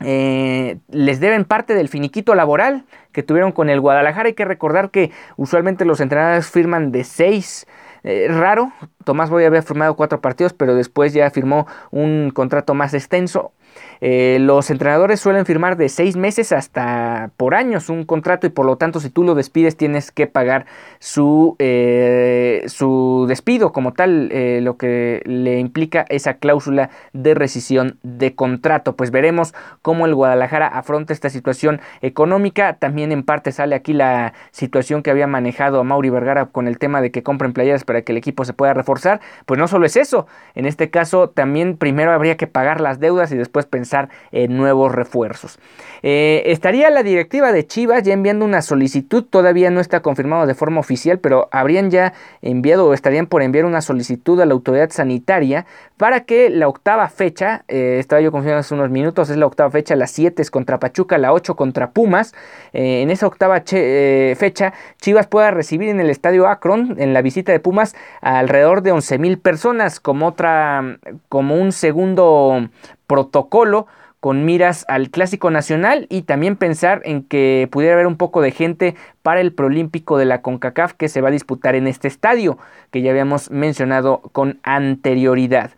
eh, 0.00 0.78
les 0.88 1.20
deben 1.20 1.44
parte 1.44 1.74
del 1.74 1.88
finiquito 1.88 2.34
laboral 2.34 2.84
que 3.12 3.22
tuvieron 3.22 3.52
con 3.52 3.70
el 3.70 3.80
Guadalajara. 3.80 4.28
Hay 4.28 4.34
que 4.34 4.44
recordar 4.44 4.90
que 4.90 5.12
usualmente 5.36 5.84
los 5.84 6.00
entrenadores 6.00 6.50
firman 6.50 6.90
de 6.90 7.04
seis. 7.04 7.66
Eh, 8.02 8.26
raro, 8.28 8.72
Tomás 9.04 9.30
Boy 9.30 9.44
había 9.44 9.62
firmado 9.62 9.94
cuatro 9.94 10.20
partidos, 10.20 10.52
pero 10.52 10.74
después 10.74 11.12
ya 11.14 11.30
firmó 11.30 11.66
un 11.90 12.30
contrato 12.34 12.74
más 12.74 12.92
extenso. 12.92 13.52
Eh, 14.00 14.38
los 14.40 14.70
entrenadores 14.70 15.20
suelen 15.20 15.46
firmar 15.46 15.76
de 15.76 15.88
seis 15.88 16.16
meses 16.16 16.52
hasta 16.52 17.30
por 17.36 17.54
años 17.54 17.88
un 17.88 18.04
contrato 18.04 18.46
y 18.46 18.50
por 18.50 18.66
lo 18.66 18.76
tanto 18.76 19.00
si 19.00 19.10
tú 19.10 19.24
lo 19.24 19.34
despides 19.34 19.76
tienes 19.76 20.10
que 20.10 20.26
pagar 20.26 20.66
su, 20.98 21.56
eh, 21.58 22.64
su 22.66 23.26
despido 23.28 23.72
como 23.72 23.92
tal, 23.92 24.28
eh, 24.32 24.60
lo 24.62 24.76
que 24.76 25.22
le 25.24 25.58
implica 25.58 26.04
esa 26.08 26.34
cláusula 26.34 26.90
de 27.12 27.34
rescisión 27.34 27.98
de 28.02 28.34
contrato. 28.34 28.96
Pues 28.96 29.10
veremos 29.10 29.54
cómo 29.82 30.06
el 30.06 30.14
Guadalajara 30.14 30.66
afronta 30.66 31.12
esta 31.12 31.30
situación 31.30 31.80
económica. 32.02 32.74
También 32.74 33.12
en 33.12 33.22
parte 33.22 33.52
sale 33.52 33.74
aquí 33.74 33.92
la 33.92 34.34
situación 34.50 35.02
que 35.02 35.10
había 35.10 35.26
manejado 35.26 35.84
Mauri 35.84 36.10
Vergara 36.10 36.46
con 36.46 36.68
el 36.68 36.78
tema 36.78 37.00
de 37.00 37.10
que 37.10 37.22
compren 37.22 37.52
playeras 37.52 37.84
para 37.84 38.02
que 38.02 38.12
el 38.12 38.18
equipo 38.18 38.44
se 38.44 38.52
pueda 38.52 38.74
reforzar. 38.74 39.20
Pues 39.46 39.58
no 39.58 39.68
solo 39.68 39.86
es 39.86 39.96
eso, 39.96 40.26
en 40.54 40.66
este 40.66 40.90
caso 40.90 41.30
también 41.30 41.76
primero 41.76 42.12
habría 42.12 42.36
que 42.36 42.46
pagar 42.46 42.80
las 42.80 43.00
deudas 43.00 43.32
y 43.32 43.36
después 43.36 43.63
pensar 43.66 44.08
en 44.32 44.56
nuevos 44.56 44.92
refuerzos. 44.92 45.58
Eh, 46.06 46.42
estaría 46.52 46.90
la 46.90 47.02
directiva 47.02 47.50
de 47.50 47.66
Chivas 47.66 48.02
ya 48.02 48.12
enviando 48.12 48.44
una 48.44 48.60
solicitud, 48.60 49.24
todavía 49.24 49.70
no 49.70 49.80
está 49.80 50.00
confirmado 50.00 50.46
de 50.46 50.54
forma 50.54 50.80
oficial, 50.80 51.18
pero 51.18 51.48
habrían 51.50 51.90
ya 51.90 52.12
enviado 52.42 52.86
o 52.86 52.92
estarían 52.92 53.26
por 53.26 53.42
enviar 53.42 53.64
una 53.64 53.80
solicitud 53.80 54.38
a 54.40 54.44
la 54.44 54.52
autoridad 54.52 54.90
sanitaria 54.90 55.64
para 55.96 56.20
que 56.20 56.50
la 56.50 56.68
octava 56.68 57.08
fecha, 57.08 57.64
eh, 57.68 57.96
estaba 57.98 58.20
yo 58.20 58.32
confiando 58.32 58.60
hace 58.60 58.74
unos 58.74 58.90
minutos, 58.90 59.30
es 59.30 59.38
la 59.38 59.46
octava 59.46 59.70
fecha, 59.70 59.96
la 59.96 60.06
7 60.06 60.42
es 60.42 60.50
contra 60.50 60.78
Pachuca, 60.78 61.16
la 61.16 61.32
8 61.32 61.56
contra 61.56 61.92
Pumas, 61.92 62.34
eh, 62.74 63.00
en 63.00 63.10
esa 63.10 63.26
octava 63.26 63.62
fecha 63.64 64.74
Chivas 65.00 65.26
pueda 65.26 65.52
recibir 65.52 65.88
en 65.88 66.00
el 66.00 66.10
estadio 66.10 66.48
Akron, 66.48 66.96
en 66.98 67.14
la 67.14 67.22
visita 67.22 67.50
de 67.50 67.60
Pumas, 67.60 67.96
alrededor 68.20 68.82
de 68.82 68.92
11 68.92 69.18
mil 69.18 69.38
personas 69.38 70.00
como 70.00 70.26
otra, 70.26 70.98
como 71.30 71.56
un 71.56 71.72
segundo 71.72 72.68
protocolo 73.06 73.86
con 74.24 74.46
miras 74.46 74.86
al 74.88 75.10
Clásico 75.10 75.50
Nacional 75.50 76.06
y 76.08 76.22
también 76.22 76.56
pensar 76.56 77.02
en 77.04 77.24
que 77.24 77.68
pudiera 77.70 77.92
haber 77.92 78.06
un 78.06 78.16
poco 78.16 78.40
de 78.40 78.52
gente 78.52 78.94
para 79.20 79.42
el 79.42 79.52
Prolímpico 79.52 80.16
de 80.16 80.24
la 80.24 80.40
CONCACAF 80.40 80.94
que 80.94 81.10
se 81.10 81.20
va 81.20 81.28
a 81.28 81.30
disputar 81.30 81.74
en 81.74 81.86
este 81.86 82.08
estadio 82.08 82.56
que 82.90 83.02
ya 83.02 83.10
habíamos 83.10 83.50
mencionado 83.50 84.22
con 84.32 84.60
anterioridad. 84.62 85.72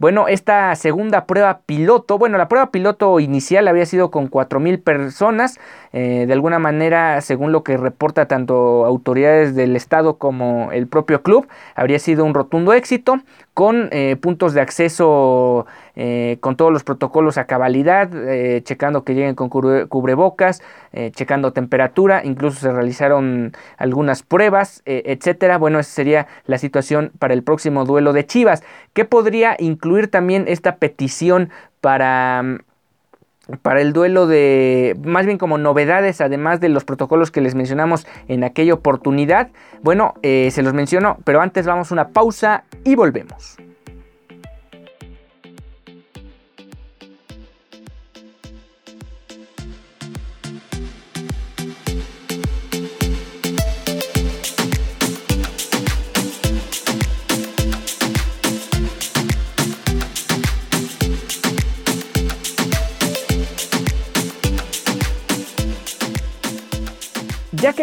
Bueno, 0.00 0.28
esta 0.28 0.74
segunda 0.76 1.26
prueba 1.26 1.60
piloto, 1.66 2.16
bueno, 2.16 2.38
la 2.38 2.48
prueba 2.48 2.70
piloto 2.70 3.20
inicial 3.20 3.68
había 3.68 3.84
sido 3.84 4.10
con 4.10 4.30
4.000 4.30 4.82
personas, 4.82 5.60
eh, 5.92 6.24
de 6.26 6.32
alguna 6.32 6.58
manera, 6.58 7.20
según 7.20 7.52
lo 7.52 7.62
que 7.62 7.76
reporta 7.76 8.26
tanto 8.26 8.86
autoridades 8.86 9.54
del 9.54 9.76
Estado 9.76 10.16
como 10.16 10.72
el 10.72 10.86
propio 10.86 11.22
club, 11.22 11.48
habría 11.74 11.98
sido 11.98 12.24
un 12.24 12.32
rotundo 12.32 12.72
éxito, 12.72 13.20
con 13.52 13.90
eh, 13.92 14.16
puntos 14.16 14.54
de 14.54 14.62
acceso 14.62 15.66
eh, 16.02 16.38
con 16.40 16.56
todos 16.56 16.72
los 16.72 16.82
protocolos 16.82 17.36
a 17.36 17.44
cabalidad, 17.44 18.08
checando 18.62 19.04
que 19.04 19.14
lleguen 19.14 19.34
con 19.34 19.50
cubrebocas, 19.50 20.62
checando 21.12 21.52
temperatura, 21.52 22.22
incluso 22.24 22.58
se 22.58 22.72
realizaron 22.72 23.52
algunas 23.76 24.22
pruebas, 24.22 24.82
etcétera. 24.86 25.58
Bueno, 25.58 25.78
esa 25.78 25.90
sería 25.90 26.26
la 26.46 26.56
situación 26.56 27.12
para 27.18 27.34
el 27.34 27.42
próximo 27.42 27.84
duelo 27.84 28.12
de 28.12 28.24
Chivas. 28.24 28.62
¿Qué 28.94 29.04
podría 29.04 29.56
incluir 29.58 30.10
también 30.10 30.46
esta 30.48 30.76
petición 30.76 31.50
para 31.80 32.60
para 33.62 33.80
el 33.80 33.92
duelo 33.92 34.26
de, 34.26 34.96
más 35.04 35.26
bien 35.26 35.38
como 35.38 35.58
novedades, 35.58 36.20
además 36.20 36.60
de 36.60 36.68
los 36.68 36.84
protocolos 36.84 37.30
que 37.30 37.40
les 37.40 37.54
mencionamos 37.54 38.06
en 38.28 38.44
aquella 38.44 38.74
oportunidad. 38.74 39.50
Bueno, 39.82 40.14
eh, 40.22 40.50
se 40.52 40.62
los 40.62 40.72
menciono, 40.72 41.18
pero 41.24 41.40
antes 41.40 41.66
vamos 41.66 41.90
a 41.90 41.94
una 41.94 42.08
pausa 42.08 42.64
y 42.84 42.94
volvemos. 42.94 43.56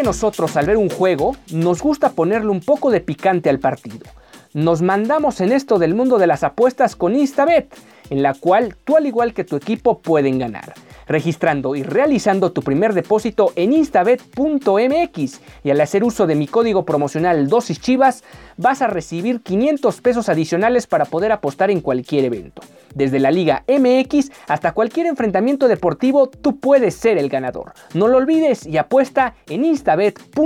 Nosotros 0.08 0.56
al 0.56 0.64
ver 0.64 0.78
un 0.78 0.88
juego 0.88 1.36
nos 1.52 1.82
gusta 1.82 2.12
ponerle 2.12 2.48
un 2.48 2.60
poco 2.60 2.90
de 2.90 3.02
picante 3.02 3.50
al 3.50 3.58
partido. 3.58 4.06
Nos 4.54 4.80
mandamos 4.80 5.42
en 5.42 5.52
esto 5.52 5.78
del 5.78 5.94
mundo 5.94 6.16
de 6.16 6.26
las 6.26 6.44
apuestas 6.44 6.96
con 6.96 7.14
Instabet, 7.14 7.76
en 8.08 8.22
la 8.22 8.32
cual 8.32 8.74
tú 8.84 8.96
al 8.96 9.04
igual 9.04 9.34
que 9.34 9.44
tu 9.44 9.56
equipo 9.56 9.98
pueden 9.98 10.38
ganar 10.38 10.72
registrando 11.06 11.74
y 11.74 11.82
realizando 11.82 12.52
tu 12.52 12.62
primer 12.62 12.94
depósito 12.94 13.52
en 13.54 13.72
instabet.mx 13.72 15.40
y 15.64 15.70
al 15.70 15.80
hacer 15.80 16.04
uso 16.04 16.26
de 16.26 16.34
mi 16.34 16.46
código 16.46 16.84
promocional 16.84 17.48
dosis 17.48 17.80
chivas 17.80 18.24
vas 18.56 18.82
a 18.82 18.86
recibir 18.86 19.40
500 19.42 20.00
pesos 20.00 20.28
adicionales 20.28 20.86
para 20.86 21.06
poder 21.06 21.32
apostar 21.32 21.70
en 21.70 21.80
cualquier 21.80 22.24
evento. 22.24 22.62
Desde 22.94 23.18
la 23.18 23.30
Liga 23.30 23.64
MX 23.68 24.30
hasta 24.46 24.72
cualquier 24.72 25.06
enfrentamiento 25.06 25.68
deportivo, 25.68 26.28
tú 26.28 26.58
puedes 26.58 26.94
ser 26.94 27.18
el 27.18 27.28
ganador. 27.28 27.72
No 27.94 28.08
lo 28.08 28.18
olvides 28.18 28.66
y 28.66 28.76
apuesta 28.76 29.34
en 29.48 29.64
instabet.mx. 29.64 30.38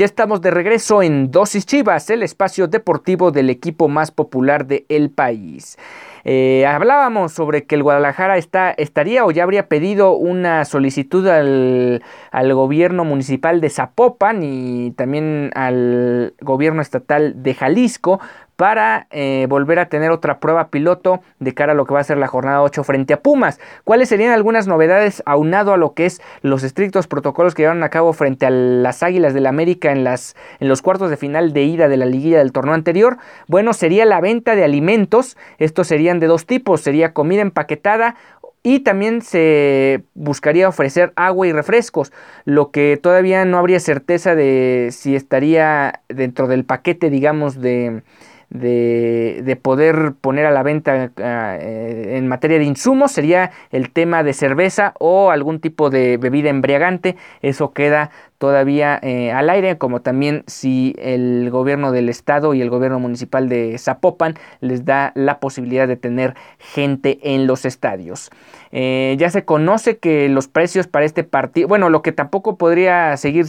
Ya 0.00 0.06
estamos 0.06 0.40
de 0.40 0.50
regreso 0.50 1.02
en 1.02 1.30
Dosis 1.30 1.66
Chivas, 1.66 2.08
el 2.08 2.22
espacio 2.22 2.68
deportivo 2.68 3.32
del 3.32 3.50
equipo 3.50 3.86
más 3.86 4.10
popular 4.10 4.66
del 4.66 5.10
país. 5.10 5.76
Eh, 6.24 6.64
hablábamos 6.64 7.32
sobre 7.32 7.66
que 7.66 7.74
el 7.74 7.82
Guadalajara 7.82 8.38
estaría 8.38 9.26
o 9.26 9.30
ya 9.30 9.42
habría 9.42 9.68
pedido 9.68 10.12
una 10.12 10.64
solicitud 10.64 11.28
al, 11.28 12.02
al, 12.30 12.54
gobierno 12.54 13.04
municipal 13.04 13.60
de 13.60 13.68
Zapopan 13.68 14.42
y 14.42 14.92
también 14.92 15.50
al 15.54 16.32
gobierno 16.40 16.80
estatal 16.80 17.42
de 17.42 17.52
Jalisco 17.52 18.20
para 18.60 19.06
eh, 19.10 19.46
volver 19.48 19.78
a 19.78 19.88
tener 19.88 20.10
otra 20.10 20.38
prueba 20.38 20.68
piloto 20.68 21.22
de 21.38 21.54
cara 21.54 21.72
a 21.72 21.74
lo 21.74 21.86
que 21.86 21.94
va 21.94 22.00
a 22.00 22.04
ser 22.04 22.18
la 22.18 22.26
jornada 22.26 22.60
8 22.60 22.84
frente 22.84 23.14
a 23.14 23.22
Pumas. 23.22 23.58
¿Cuáles 23.84 24.10
serían 24.10 24.34
algunas 24.34 24.66
novedades 24.66 25.22
aunado 25.24 25.72
a 25.72 25.78
lo 25.78 25.94
que 25.94 26.04
es 26.04 26.20
los 26.42 26.62
estrictos 26.62 27.06
protocolos 27.06 27.54
que 27.54 27.62
llevaron 27.62 27.82
a 27.84 27.88
cabo 27.88 28.12
frente 28.12 28.44
a 28.44 28.50
las 28.50 29.02
Águilas 29.02 29.32
del 29.32 29.44
la 29.44 29.48
América 29.48 29.92
en, 29.92 30.04
las, 30.04 30.36
en 30.58 30.68
los 30.68 30.82
cuartos 30.82 31.08
de 31.08 31.16
final 31.16 31.54
de 31.54 31.62
ida 31.62 31.88
de 31.88 31.96
la 31.96 32.04
liguilla 32.04 32.36
del 32.36 32.52
torneo 32.52 32.74
anterior? 32.74 33.16
Bueno, 33.48 33.72
sería 33.72 34.04
la 34.04 34.20
venta 34.20 34.54
de 34.54 34.62
alimentos. 34.62 35.38
Estos 35.56 35.86
serían 35.86 36.20
de 36.20 36.26
dos 36.26 36.44
tipos. 36.44 36.82
Sería 36.82 37.14
comida 37.14 37.40
empaquetada 37.40 38.16
y 38.62 38.80
también 38.80 39.22
se 39.22 40.02
buscaría 40.12 40.68
ofrecer 40.68 41.14
agua 41.16 41.46
y 41.46 41.52
refrescos, 41.52 42.12
lo 42.44 42.70
que 42.70 42.98
todavía 43.02 43.46
no 43.46 43.56
habría 43.56 43.80
certeza 43.80 44.34
de 44.34 44.90
si 44.92 45.16
estaría 45.16 46.02
dentro 46.08 46.46
del 46.46 46.66
paquete, 46.66 47.08
digamos, 47.08 47.58
de, 47.58 48.02
de, 48.50 49.58
poder 49.62 50.14
poner 50.20 50.44
a 50.46 50.50
la 50.50 50.62
venta 50.62 51.12
ah, 51.18 51.56
eh, 51.58 52.16
en 52.16 52.26
materia 52.26 52.58
de 52.58 52.64
insumos 52.64 53.12
sería 53.12 53.52
el 53.70 53.90
tema 53.90 54.22
de 54.22 54.32
cerveza 54.32 54.94
o 54.98 55.30
algún 55.30 55.60
tipo 55.60 55.88
de 55.88 56.16
bebida 56.16 56.50
embriagante. 56.50 57.16
Eso 57.42 57.72
queda 57.72 58.10
todavía 58.38 58.98
eh, 59.02 59.32
al 59.32 59.50
aire, 59.50 59.78
como 59.78 60.00
también 60.00 60.42
si 60.46 60.96
el 60.98 61.50
gobierno 61.50 61.92
del 61.92 62.08
estado 62.08 62.54
y 62.54 62.62
el 62.62 62.70
gobierno 62.70 62.98
municipal 62.98 63.48
de 63.48 63.76
Zapopan 63.78 64.34
les 64.60 64.84
da 64.84 65.12
la 65.14 65.38
posibilidad 65.38 65.86
de 65.86 65.96
tener 65.96 66.34
gente 66.58 67.18
en 67.22 67.46
los 67.46 67.64
estadios. 67.64 68.30
Eh, 68.72 69.16
ya 69.18 69.30
se 69.30 69.44
conoce 69.44 69.98
que 69.98 70.28
los 70.28 70.48
precios 70.48 70.86
para 70.86 71.04
este 71.04 71.22
partido, 71.22 71.68
bueno, 71.68 71.90
lo 71.90 72.02
que 72.02 72.12
tampoco 72.12 72.56
podría 72.56 73.16
seguir, 73.16 73.46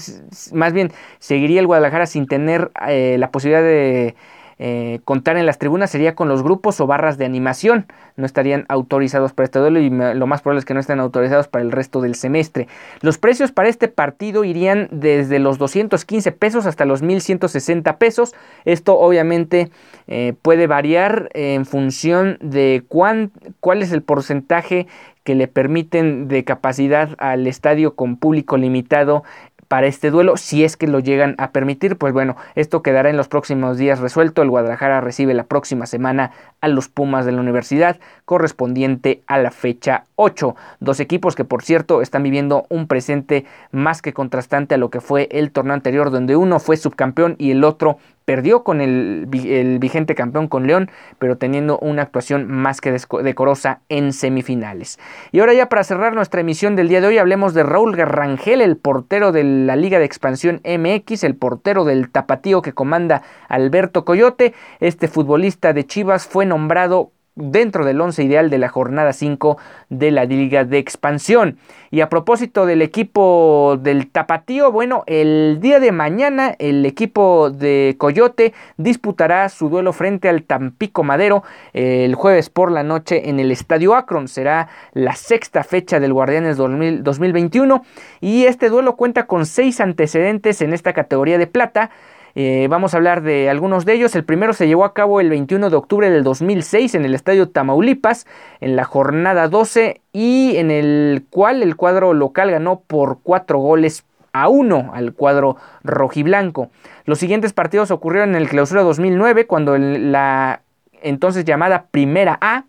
más 0.52 0.74
bien 0.74 0.92
seguiría 1.20 1.60
el 1.60 1.68
Guadalajara 1.68 2.06
sin 2.06 2.28
tener 2.28 2.72
la 2.76 3.32
posibilidad 3.32 3.64
de 3.64 4.16
eh, 4.64 5.00
contar 5.06 5.38
en 5.38 5.48
las 5.48 5.58
tribunas 5.58 5.90
sería 5.90 6.14
con 6.14 6.30
los 6.30 6.44
grupos 6.44 6.80
o 6.82 6.86
barras 6.86 7.18
de 7.18 7.26
animación. 7.26 7.88
No 8.16 8.28
estarían 8.28 8.66
autorizados 8.70 9.34
para 9.34 9.46
este 9.46 9.58
duelo 9.58 9.80
y 9.80 9.90
lo 9.90 10.28
más 10.28 10.44
probable 10.44 10.60
es 10.60 10.66
que 10.66 10.76
no 10.76 10.80
estén 10.80 11.00
autorizados 11.00 11.48
para 11.48 11.64
el 11.64 11.72
resto 11.72 12.00
del 12.00 12.14
semestre. 12.14 12.68
Los 13.02 13.18
precios 13.18 13.52
para 13.52 13.70
este 13.70 13.88
partido 13.88 14.44
irían 14.44 14.88
desde 14.92 15.40
los 15.40 15.58
215 15.58 16.32
pesos 16.34 16.68
hasta 16.68 16.86
los 16.86 17.02
1160 17.02 17.98
pesos. 17.98 18.36
Esto 18.64 19.00
obviamente 19.00 19.72
eh, 20.06 20.36
puede 20.44 20.68
variar 20.68 21.30
en 21.34 21.66
función 21.66 22.38
de 22.40 22.84
cuán, 22.88 23.32
cuál 23.62 23.82
es 23.82 23.92
el 23.92 24.04
porcentaje 24.04 24.86
que 25.24 25.36
le 25.36 25.48
permiten 25.48 26.28
de 26.28 26.44
capacidad 26.44 27.10
al 27.20 27.46
estadio 27.46 27.96
con 27.96 28.18
público 28.18 28.58
limitado 28.58 29.24
para 29.72 29.88
este 29.88 30.12
duelo, 30.12 30.36
si 30.36 30.66
es 30.66 30.76
que 30.76 30.86
lo 30.86 31.00
llegan 31.00 31.34
a 31.38 31.54
permitir, 31.54 31.98
pues 31.98 32.12
bueno, 32.12 32.36
esto 32.56 32.82
quedará 32.82 33.10
en 33.10 33.16
los 33.16 33.30
próximos 33.30 33.78
días 33.78 34.00
resuelto. 34.02 34.42
El 34.42 34.50
Guadalajara 34.50 35.00
recibe 35.00 35.34
la 35.34 35.46
próxima 35.46 35.86
semana 35.86 36.32
a 36.60 36.68
los 36.68 36.90
Pumas 36.90 37.26
de 37.26 37.32
la 37.32 37.40
Universidad, 37.40 37.98
correspondiente 38.26 39.24
a 39.28 39.38
la 39.38 39.50
fecha 39.50 40.08
8. 40.18 40.58
Dos 40.82 41.00
equipos 41.00 41.36
que, 41.36 41.46
por 41.46 41.64
cierto, 41.64 42.02
están 42.02 42.22
viviendo 42.22 42.66
un 42.68 42.86
presente 42.86 43.46
más 43.72 44.02
que 44.02 44.12
contrastante 44.12 44.76
a 44.76 44.78
lo 44.78 44.90
que 44.90 45.00
fue 45.00 45.30
el 45.32 45.52
torneo 45.52 45.74
anterior, 45.74 46.12
donde 46.12 46.36
uno 46.36 46.60
fue 46.60 46.76
subcampeón 46.76 47.38
y 47.38 47.52
el 47.52 47.64
otro 47.64 47.98
perdió 48.32 48.64
con 48.64 48.80
el, 48.80 49.26
vigente 49.28 50.16
campeón 50.16 50.48
con 50.48 50.66
León, 50.66 50.90
pero 51.20 51.38
teniendo 51.38 51.78
una 51.80 52.04
actuación 52.04 52.48
más 52.48 52.80
que 52.80 52.98
decorosa 53.24 53.82
en 53.90 54.14
semifinales. 54.14 55.00
Y 55.34 55.42
ahora 55.42 55.54
ya 55.54 55.68
para 55.68 55.84
cerrar 55.84 56.16
nuestra 56.16 56.40
emisión 56.40 56.78
del 56.78 56.88
día 56.88 57.02
de 57.02 57.08
hoy 57.08 57.18
hablemos 57.18 57.54
de 57.54 57.64
Raúl 57.64 57.94
Garrangel, 57.94 58.62
el 58.62 58.78
portero 58.78 59.34
de 59.34 59.44
la 59.44 59.76
Liga 59.76 60.00
de 60.00 60.06
Expansión 60.06 60.62
MX, 60.64 61.26
el 61.26 61.36
portero 61.36 61.84
del 61.84 62.10
tapatío 62.10 62.62
que 62.62 62.72
comanda 62.72 63.22
Alberto 63.50 64.06
Coyote. 64.06 64.54
Este 64.80 65.10
futbolista 65.10 65.74
de 65.74 65.86
Chivas 65.86 66.26
fue 66.26 66.46
nombrado 66.46 67.12
dentro 67.36 67.86
del 67.86 68.02
once 68.02 68.24
ideal 68.24 68.50
de 68.50 68.58
la 68.58 68.70
jornada 68.70 69.14
5 69.14 69.58
de 69.90 70.12
la 70.12 70.26
Liga 70.26 70.66
de 70.66 70.78
Expansión. 70.78 71.58
Y 71.90 72.02
a 72.02 72.10
propósito 72.10 72.66
del 72.66 72.82
equipo 72.82 73.78
del 73.82 74.10
Tapatío, 74.10 74.72
bueno, 74.72 75.04
el 75.08 75.60
día 75.62 75.80
de 75.80 75.92
mañana 75.92 76.56
el 76.60 76.86
equipo 76.86 77.50
de 77.50 77.96
Coyote 77.98 78.54
disputará 78.78 79.48
su 79.50 79.70
duelo 79.70 79.94
frente 79.94 80.30
al 80.30 80.44
Tampico 80.44 81.04
Madero 81.04 81.44
el 81.74 82.16
jueves 82.16 82.50
por 82.50 82.72
la 82.72 82.84
noche 82.84 83.30
en 83.30 83.40
el 83.40 83.52
Estadio 83.52 83.96
Akron. 83.96 84.28
Será 84.28 84.68
la 84.94 85.16
sexta 85.16 85.64
fecha 85.64 86.00
del 86.00 86.14
Guardianes 86.14 86.58
2021 86.58 87.84
y 88.20 88.46
este 88.46 88.70
duelo 88.70 88.96
cuenta 88.96 89.26
con 89.26 89.46
seis 89.46 89.80
antecedentes 89.80 90.62
en 90.62 90.74
esta 90.74 90.94
categoría 90.94 91.38
de 91.38 91.48
plata. 91.48 91.92
Eh, 92.36 92.68
vamos 92.70 92.94
a 92.94 92.98
hablar 92.98 93.22
de 93.22 93.50
algunos 93.50 93.86
de 93.86 93.94
ellos. 93.94 94.16
El 94.16 94.24
primero 94.24 94.54
se 94.54 94.68
llevó 94.68 94.86
a 94.86 94.94
cabo 94.94 95.20
el 95.20 95.30
21 95.30 95.70
de 95.70 95.76
octubre 95.76 96.10
del 96.10 96.24
2006 96.24 96.96
en 96.96 97.06
el 97.06 97.16
Estadio 97.16 97.50
Tamaulipas, 97.50 98.26
en 98.60 98.76
la 98.76 98.84
jornada 98.84 99.48
12, 99.48 100.02
y 100.14 100.56
en 100.58 100.72
el 100.72 101.26
cual 101.30 101.64
el 101.64 101.76
cuadro 101.76 102.14
local 102.14 102.52
ganó 102.52 102.82
por 102.82 103.20
4 103.24 103.58
goles 103.60 104.06
a 104.34 104.50
1 104.50 104.92
al 104.94 105.14
cuadro 105.14 105.58
rojiblanco. 105.84 106.70
Los 107.06 107.20
siguientes 107.20 107.54
partidos 107.54 107.92
ocurrieron 107.92 108.30
en 108.30 108.42
el 108.42 108.50
clausura 108.50 108.84
2009, 108.84 109.48
cuando 109.48 109.78
la 109.78 110.62
entonces 111.02 111.46
llamada 111.46 111.88
Primera 111.92 112.38
A 112.42 112.66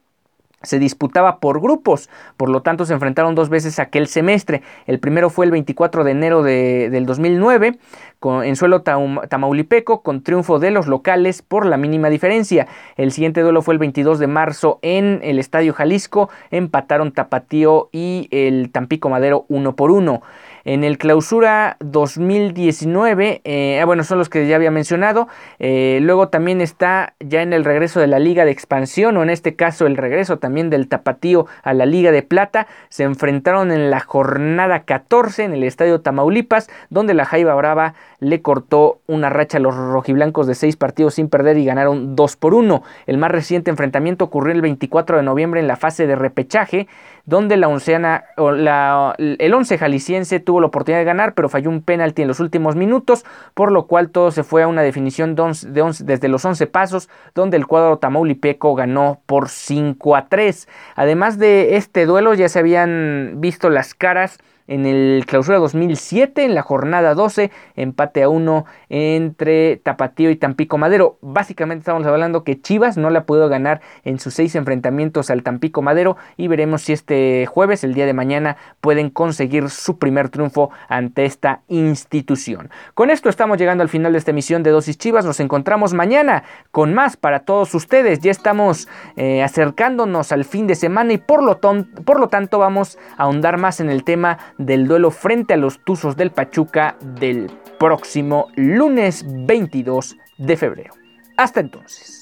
se 0.63 0.79
disputaba 0.79 1.39
por 1.39 1.61
grupos, 1.61 2.09
por 2.37 2.49
lo 2.49 2.63
tanto 2.63 2.85
se 2.85 2.95
enfrentaron 2.95 3.35
dos 3.35 3.49
veces 3.49 3.79
aquel 3.79 4.07
semestre. 4.07 4.63
El 4.87 4.99
primero 4.99 5.31
fue 5.31 5.47
el 5.47 5.51
24 5.51 6.05
de 6.05 6.11
enero 6.11 6.43
de, 6.43 6.91
del 6.91 7.07
2009 7.07 7.79
con, 8.19 8.45
en 8.45 8.57
suelo 8.57 8.83
tamaulipeco 8.83 10.03
con 10.03 10.23
triunfo 10.23 10.59
de 10.59 10.71
los 10.71 10.87
locales 10.87 11.43
por 11.43 11.67
la 11.67 11.77
mínima 11.77 12.09
diferencia. 12.09 12.67
El 12.97 13.13
siguiente 13.13 13.41
duelo 13.41 13.63
fue 13.63 13.75
el 13.75 13.79
22 13.79 14.19
de 14.19 14.27
marzo 14.27 14.79
en 14.83 15.21
el 15.23 15.39
Estadio 15.39 15.73
Jalisco, 15.73 16.31
empataron 16.51 17.13
Tapatío 17.13 17.89
y 17.93 18.29
el 18.31 18.71
Tampico 18.71 19.09
Madero 19.09 19.45
uno 19.49 19.75
por 19.77 19.91
uno. 19.91 20.23
En 20.65 20.85
el 20.85 20.99
clausura 20.99 21.77
2019, 21.81 23.41
eh, 23.45 23.81
ah, 23.81 23.85
bueno, 23.85 24.05
son 24.05 24.19
los 24.19 24.29
que 24.29 24.47
ya 24.47 24.57
había 24.57 24.71
mencionado. 24.71 25.29
Eh, 25.59 25.99
luego 26.03 26.29
también 26.29 26.61
está 26.61 27.15
ya 27.21 27.43
en 27.43 27.53
el 27.53 27.65
regreso 27.65 28.01
de 28.01 28.07
la 28.07 28.19
Liga 28.19 28.45
de 28.45 28.53
Expansión, 28.53 29.17
o 29.17 29.23
en 29.23 29.31
este 29.31 29.57
caso 29.57 29.87
el 29.87 29.97
regreso 29.97 30.39
también 30.39 30.71
del 30.71 30.89
Tapatío 30.89 31.47
a 31.63 31.75
la 31.75 31.87
Liga 31.87 32.13
de 32.13 32.23
Plata. 32.23 32.67
Se 32.89 33.03
enfrentaron 33.03 33.73
en 33.73 33.91
la 33.91 34.01
jornada 34.01 34.85
14 34.85 35.45
en 35.45 35.55
el 35.55 35.65
Estadio 35.65 36.01
Tamaulipas, 36.01 36.69
donde 36.91 37.15
la 37.15 37.25
Jaiba 37.25 37.55
Brava 37.55 37.95
le 38.23 38.41
cortó 38.41 39.01
una 39.09 39.31
racha 39.31 39.59
a 39.59 39.61
los 39.61 39.75
rojiblancos 39.75 40.47
de 40.47 40.55
seis 40.55 40.77
partidos 40.77 41.15
sin 41.15 41.29
perder 41.29 41.59
y 41.59 41.65
ganaron 41.65 42.15
2 42.15 42.37
por 42.37 42.55
1. 42.55 42.85
El 43.09 43.19
más 43.19 43.33
reciente 43.33 43.69
enfrentamiento 43.69 44.25
ocurrió 44.25 44.55
el 44.55 44.63
24 44.63 45.17
de 45.17 45.25
noviembre 45.25 45.59
en 45.59 45.67
la 45.67 45.75
fase 45.75 46.07
de 46.07 46.15
repechaje, 46.15 46.87
donde 47.27 47.57
la 47.57 47.67
onceana, 47.67 48.27
o 48.37 48.53
la, 48.53 49.17
el 49.19 49.53
once 49.53 49.77
jalisciense 49.77 50.39
tuvo 50.39 50.61
la 50.61 50.69
oportunidad 50.69 51.01
de 51.01 51.05
ganar, 51.05 51.35
pero 51.35 51.49
falló 51.49 51.69
un 51.69 51.83
penalti 51.83 52.23
en 52.23 52.29
los 52.29 52.39
últimos 52.39 52.77
minutos, 52.77 53.25
por 53.55 53.73
lo 53.73 53.89
cual 53.89 54.11
todo 54.11 54.31
se 54.31 54.45
fue 54.45 54.63
a 54.63 54.69
una 54.69 54.83
definición 54.83 55.35
de 55.35 55.93
desde 55.99 56.29
los 56.29 56.45
11 56.45 56.69
pasos, 56.69 57.09
donde 57.35 57.57
el 57.57 57.67
cuadro 57.67 57.99
tamaulipeco 57.99 58.77
ganó 58.77 59.21
por 59.27 59.49
5 59.49 60.15
a 60.15 60.29
3. 60.29 60.69
Además 60.95 61.39
de 61.39 61.75
este 61.75 62.07
duelo, 62.07 62.35
ya 62.35 62.49
se 62.49 62.61
habían 62.61 63.41
visto 63.41 63.69
las 63.69 63.95
caras 63.95 64.39
en 64.67 64.87
el 64.87 65.25
clausura 65.27 65.59
2007, 65.59 66.45
en 66.45 66.55
la 66.55 66.63
jornada 66.63 67.15
12, 67.15 67.51
empate 67.77 68.23
a 68.23 68.29
1 68.29 68.65
entre 68.89 69.77
Tapatío 69.79 70.31
y 70.31 70.37
Tampico 70.37 70.79
Madero. 70.79 71.19
Básicamente 71.21 71.81
estamos 71.81 72.07
hablando 72.07 72.45
que 72.45 72.61
Chivas 72.61 72.97
no 72.97 73.11
le 73.11 73.19
ha 73.19 73.27
podido 73.27 73.49
ganar 73.49 73.81
en 74.05 74.19
sus 74.19 74.35
seis 74.35 74.55
enfrentamientos 74.55 75.31
al 75.31 75.43
Tampico 75.43 75.83
Madero 75.83 76.17
y 76.37 76.49
veremos 76.49 76.83
si 76.83 76.93
este 76.93 77.47
jueves, 77.47 77.85
el 77.85 77.95
día 77.95 78.07
de 78.07 78.13
mañana, 78.13 78.57
pueden 78.81 79.11
conseguir 79.11 79.71
su 79.71 79.99
primer 79.99 80.29
triunfo 80.29 80.71
ante 80.89 81.25
esta 81.25 81.63
institución. 81.69 82.71
Con 82.95 83.11
esto 83.11 83.29
estamos 83.29 83.59
llegando 83.59 83.83
al 83.83 83.89
final 83.89 84.13
de 84.13 84.19
esta 84.19 84.31
emisión 84.31 84.63
de 84.63 84.71
Dosis 84.71 84.99
Chivas. 84.99 85.25
Nos 85.25 85.41
encontramos 85.41 85.95
mañana 85.95 86.45
con 86.71 86.95
más 86.95 87.17
para 87.17 87.41
todos 87.41 87.75
ustedes. 87.75 88.21
Ya 88.21 88.31
estamos 88.31 88.89
eh, 89.17 89.43
acercándonos 89.43 90.33
al 90.33 90.45
fin 90.45 90.67
de 90.67 90.75
semana 90.75 91.13
y 91.13 91.19
por 91.19 91.43
lo, 91.43 91.61
por 91.61 92.21
lo 92.21 92.29
tanto 92.29 92.59
vamos 92.59 92.99
a 93.17 93.25
ahondar 93.25 93.59
más 93.59 93.81
en 93.81 93.91
el 93.91 94.05
tema 94.05 94.39
del 94.59 94.87
duelo 94.87 95.11
frente 95.11 95.55
a 95.55 95.57
los 95.57 95.79
Tuzos 95.85 96.17
del 96.17 96.31
Pachuca 96.31 96.97
del 97.01 97.51
próximo 97.79 98.49
lunes 98.57 99.25
22 99.29 100.17
de 100.39 100.57
febrero. 100.57 100.95
Hasta 101.37 101.61
entonces. 101.61 102.22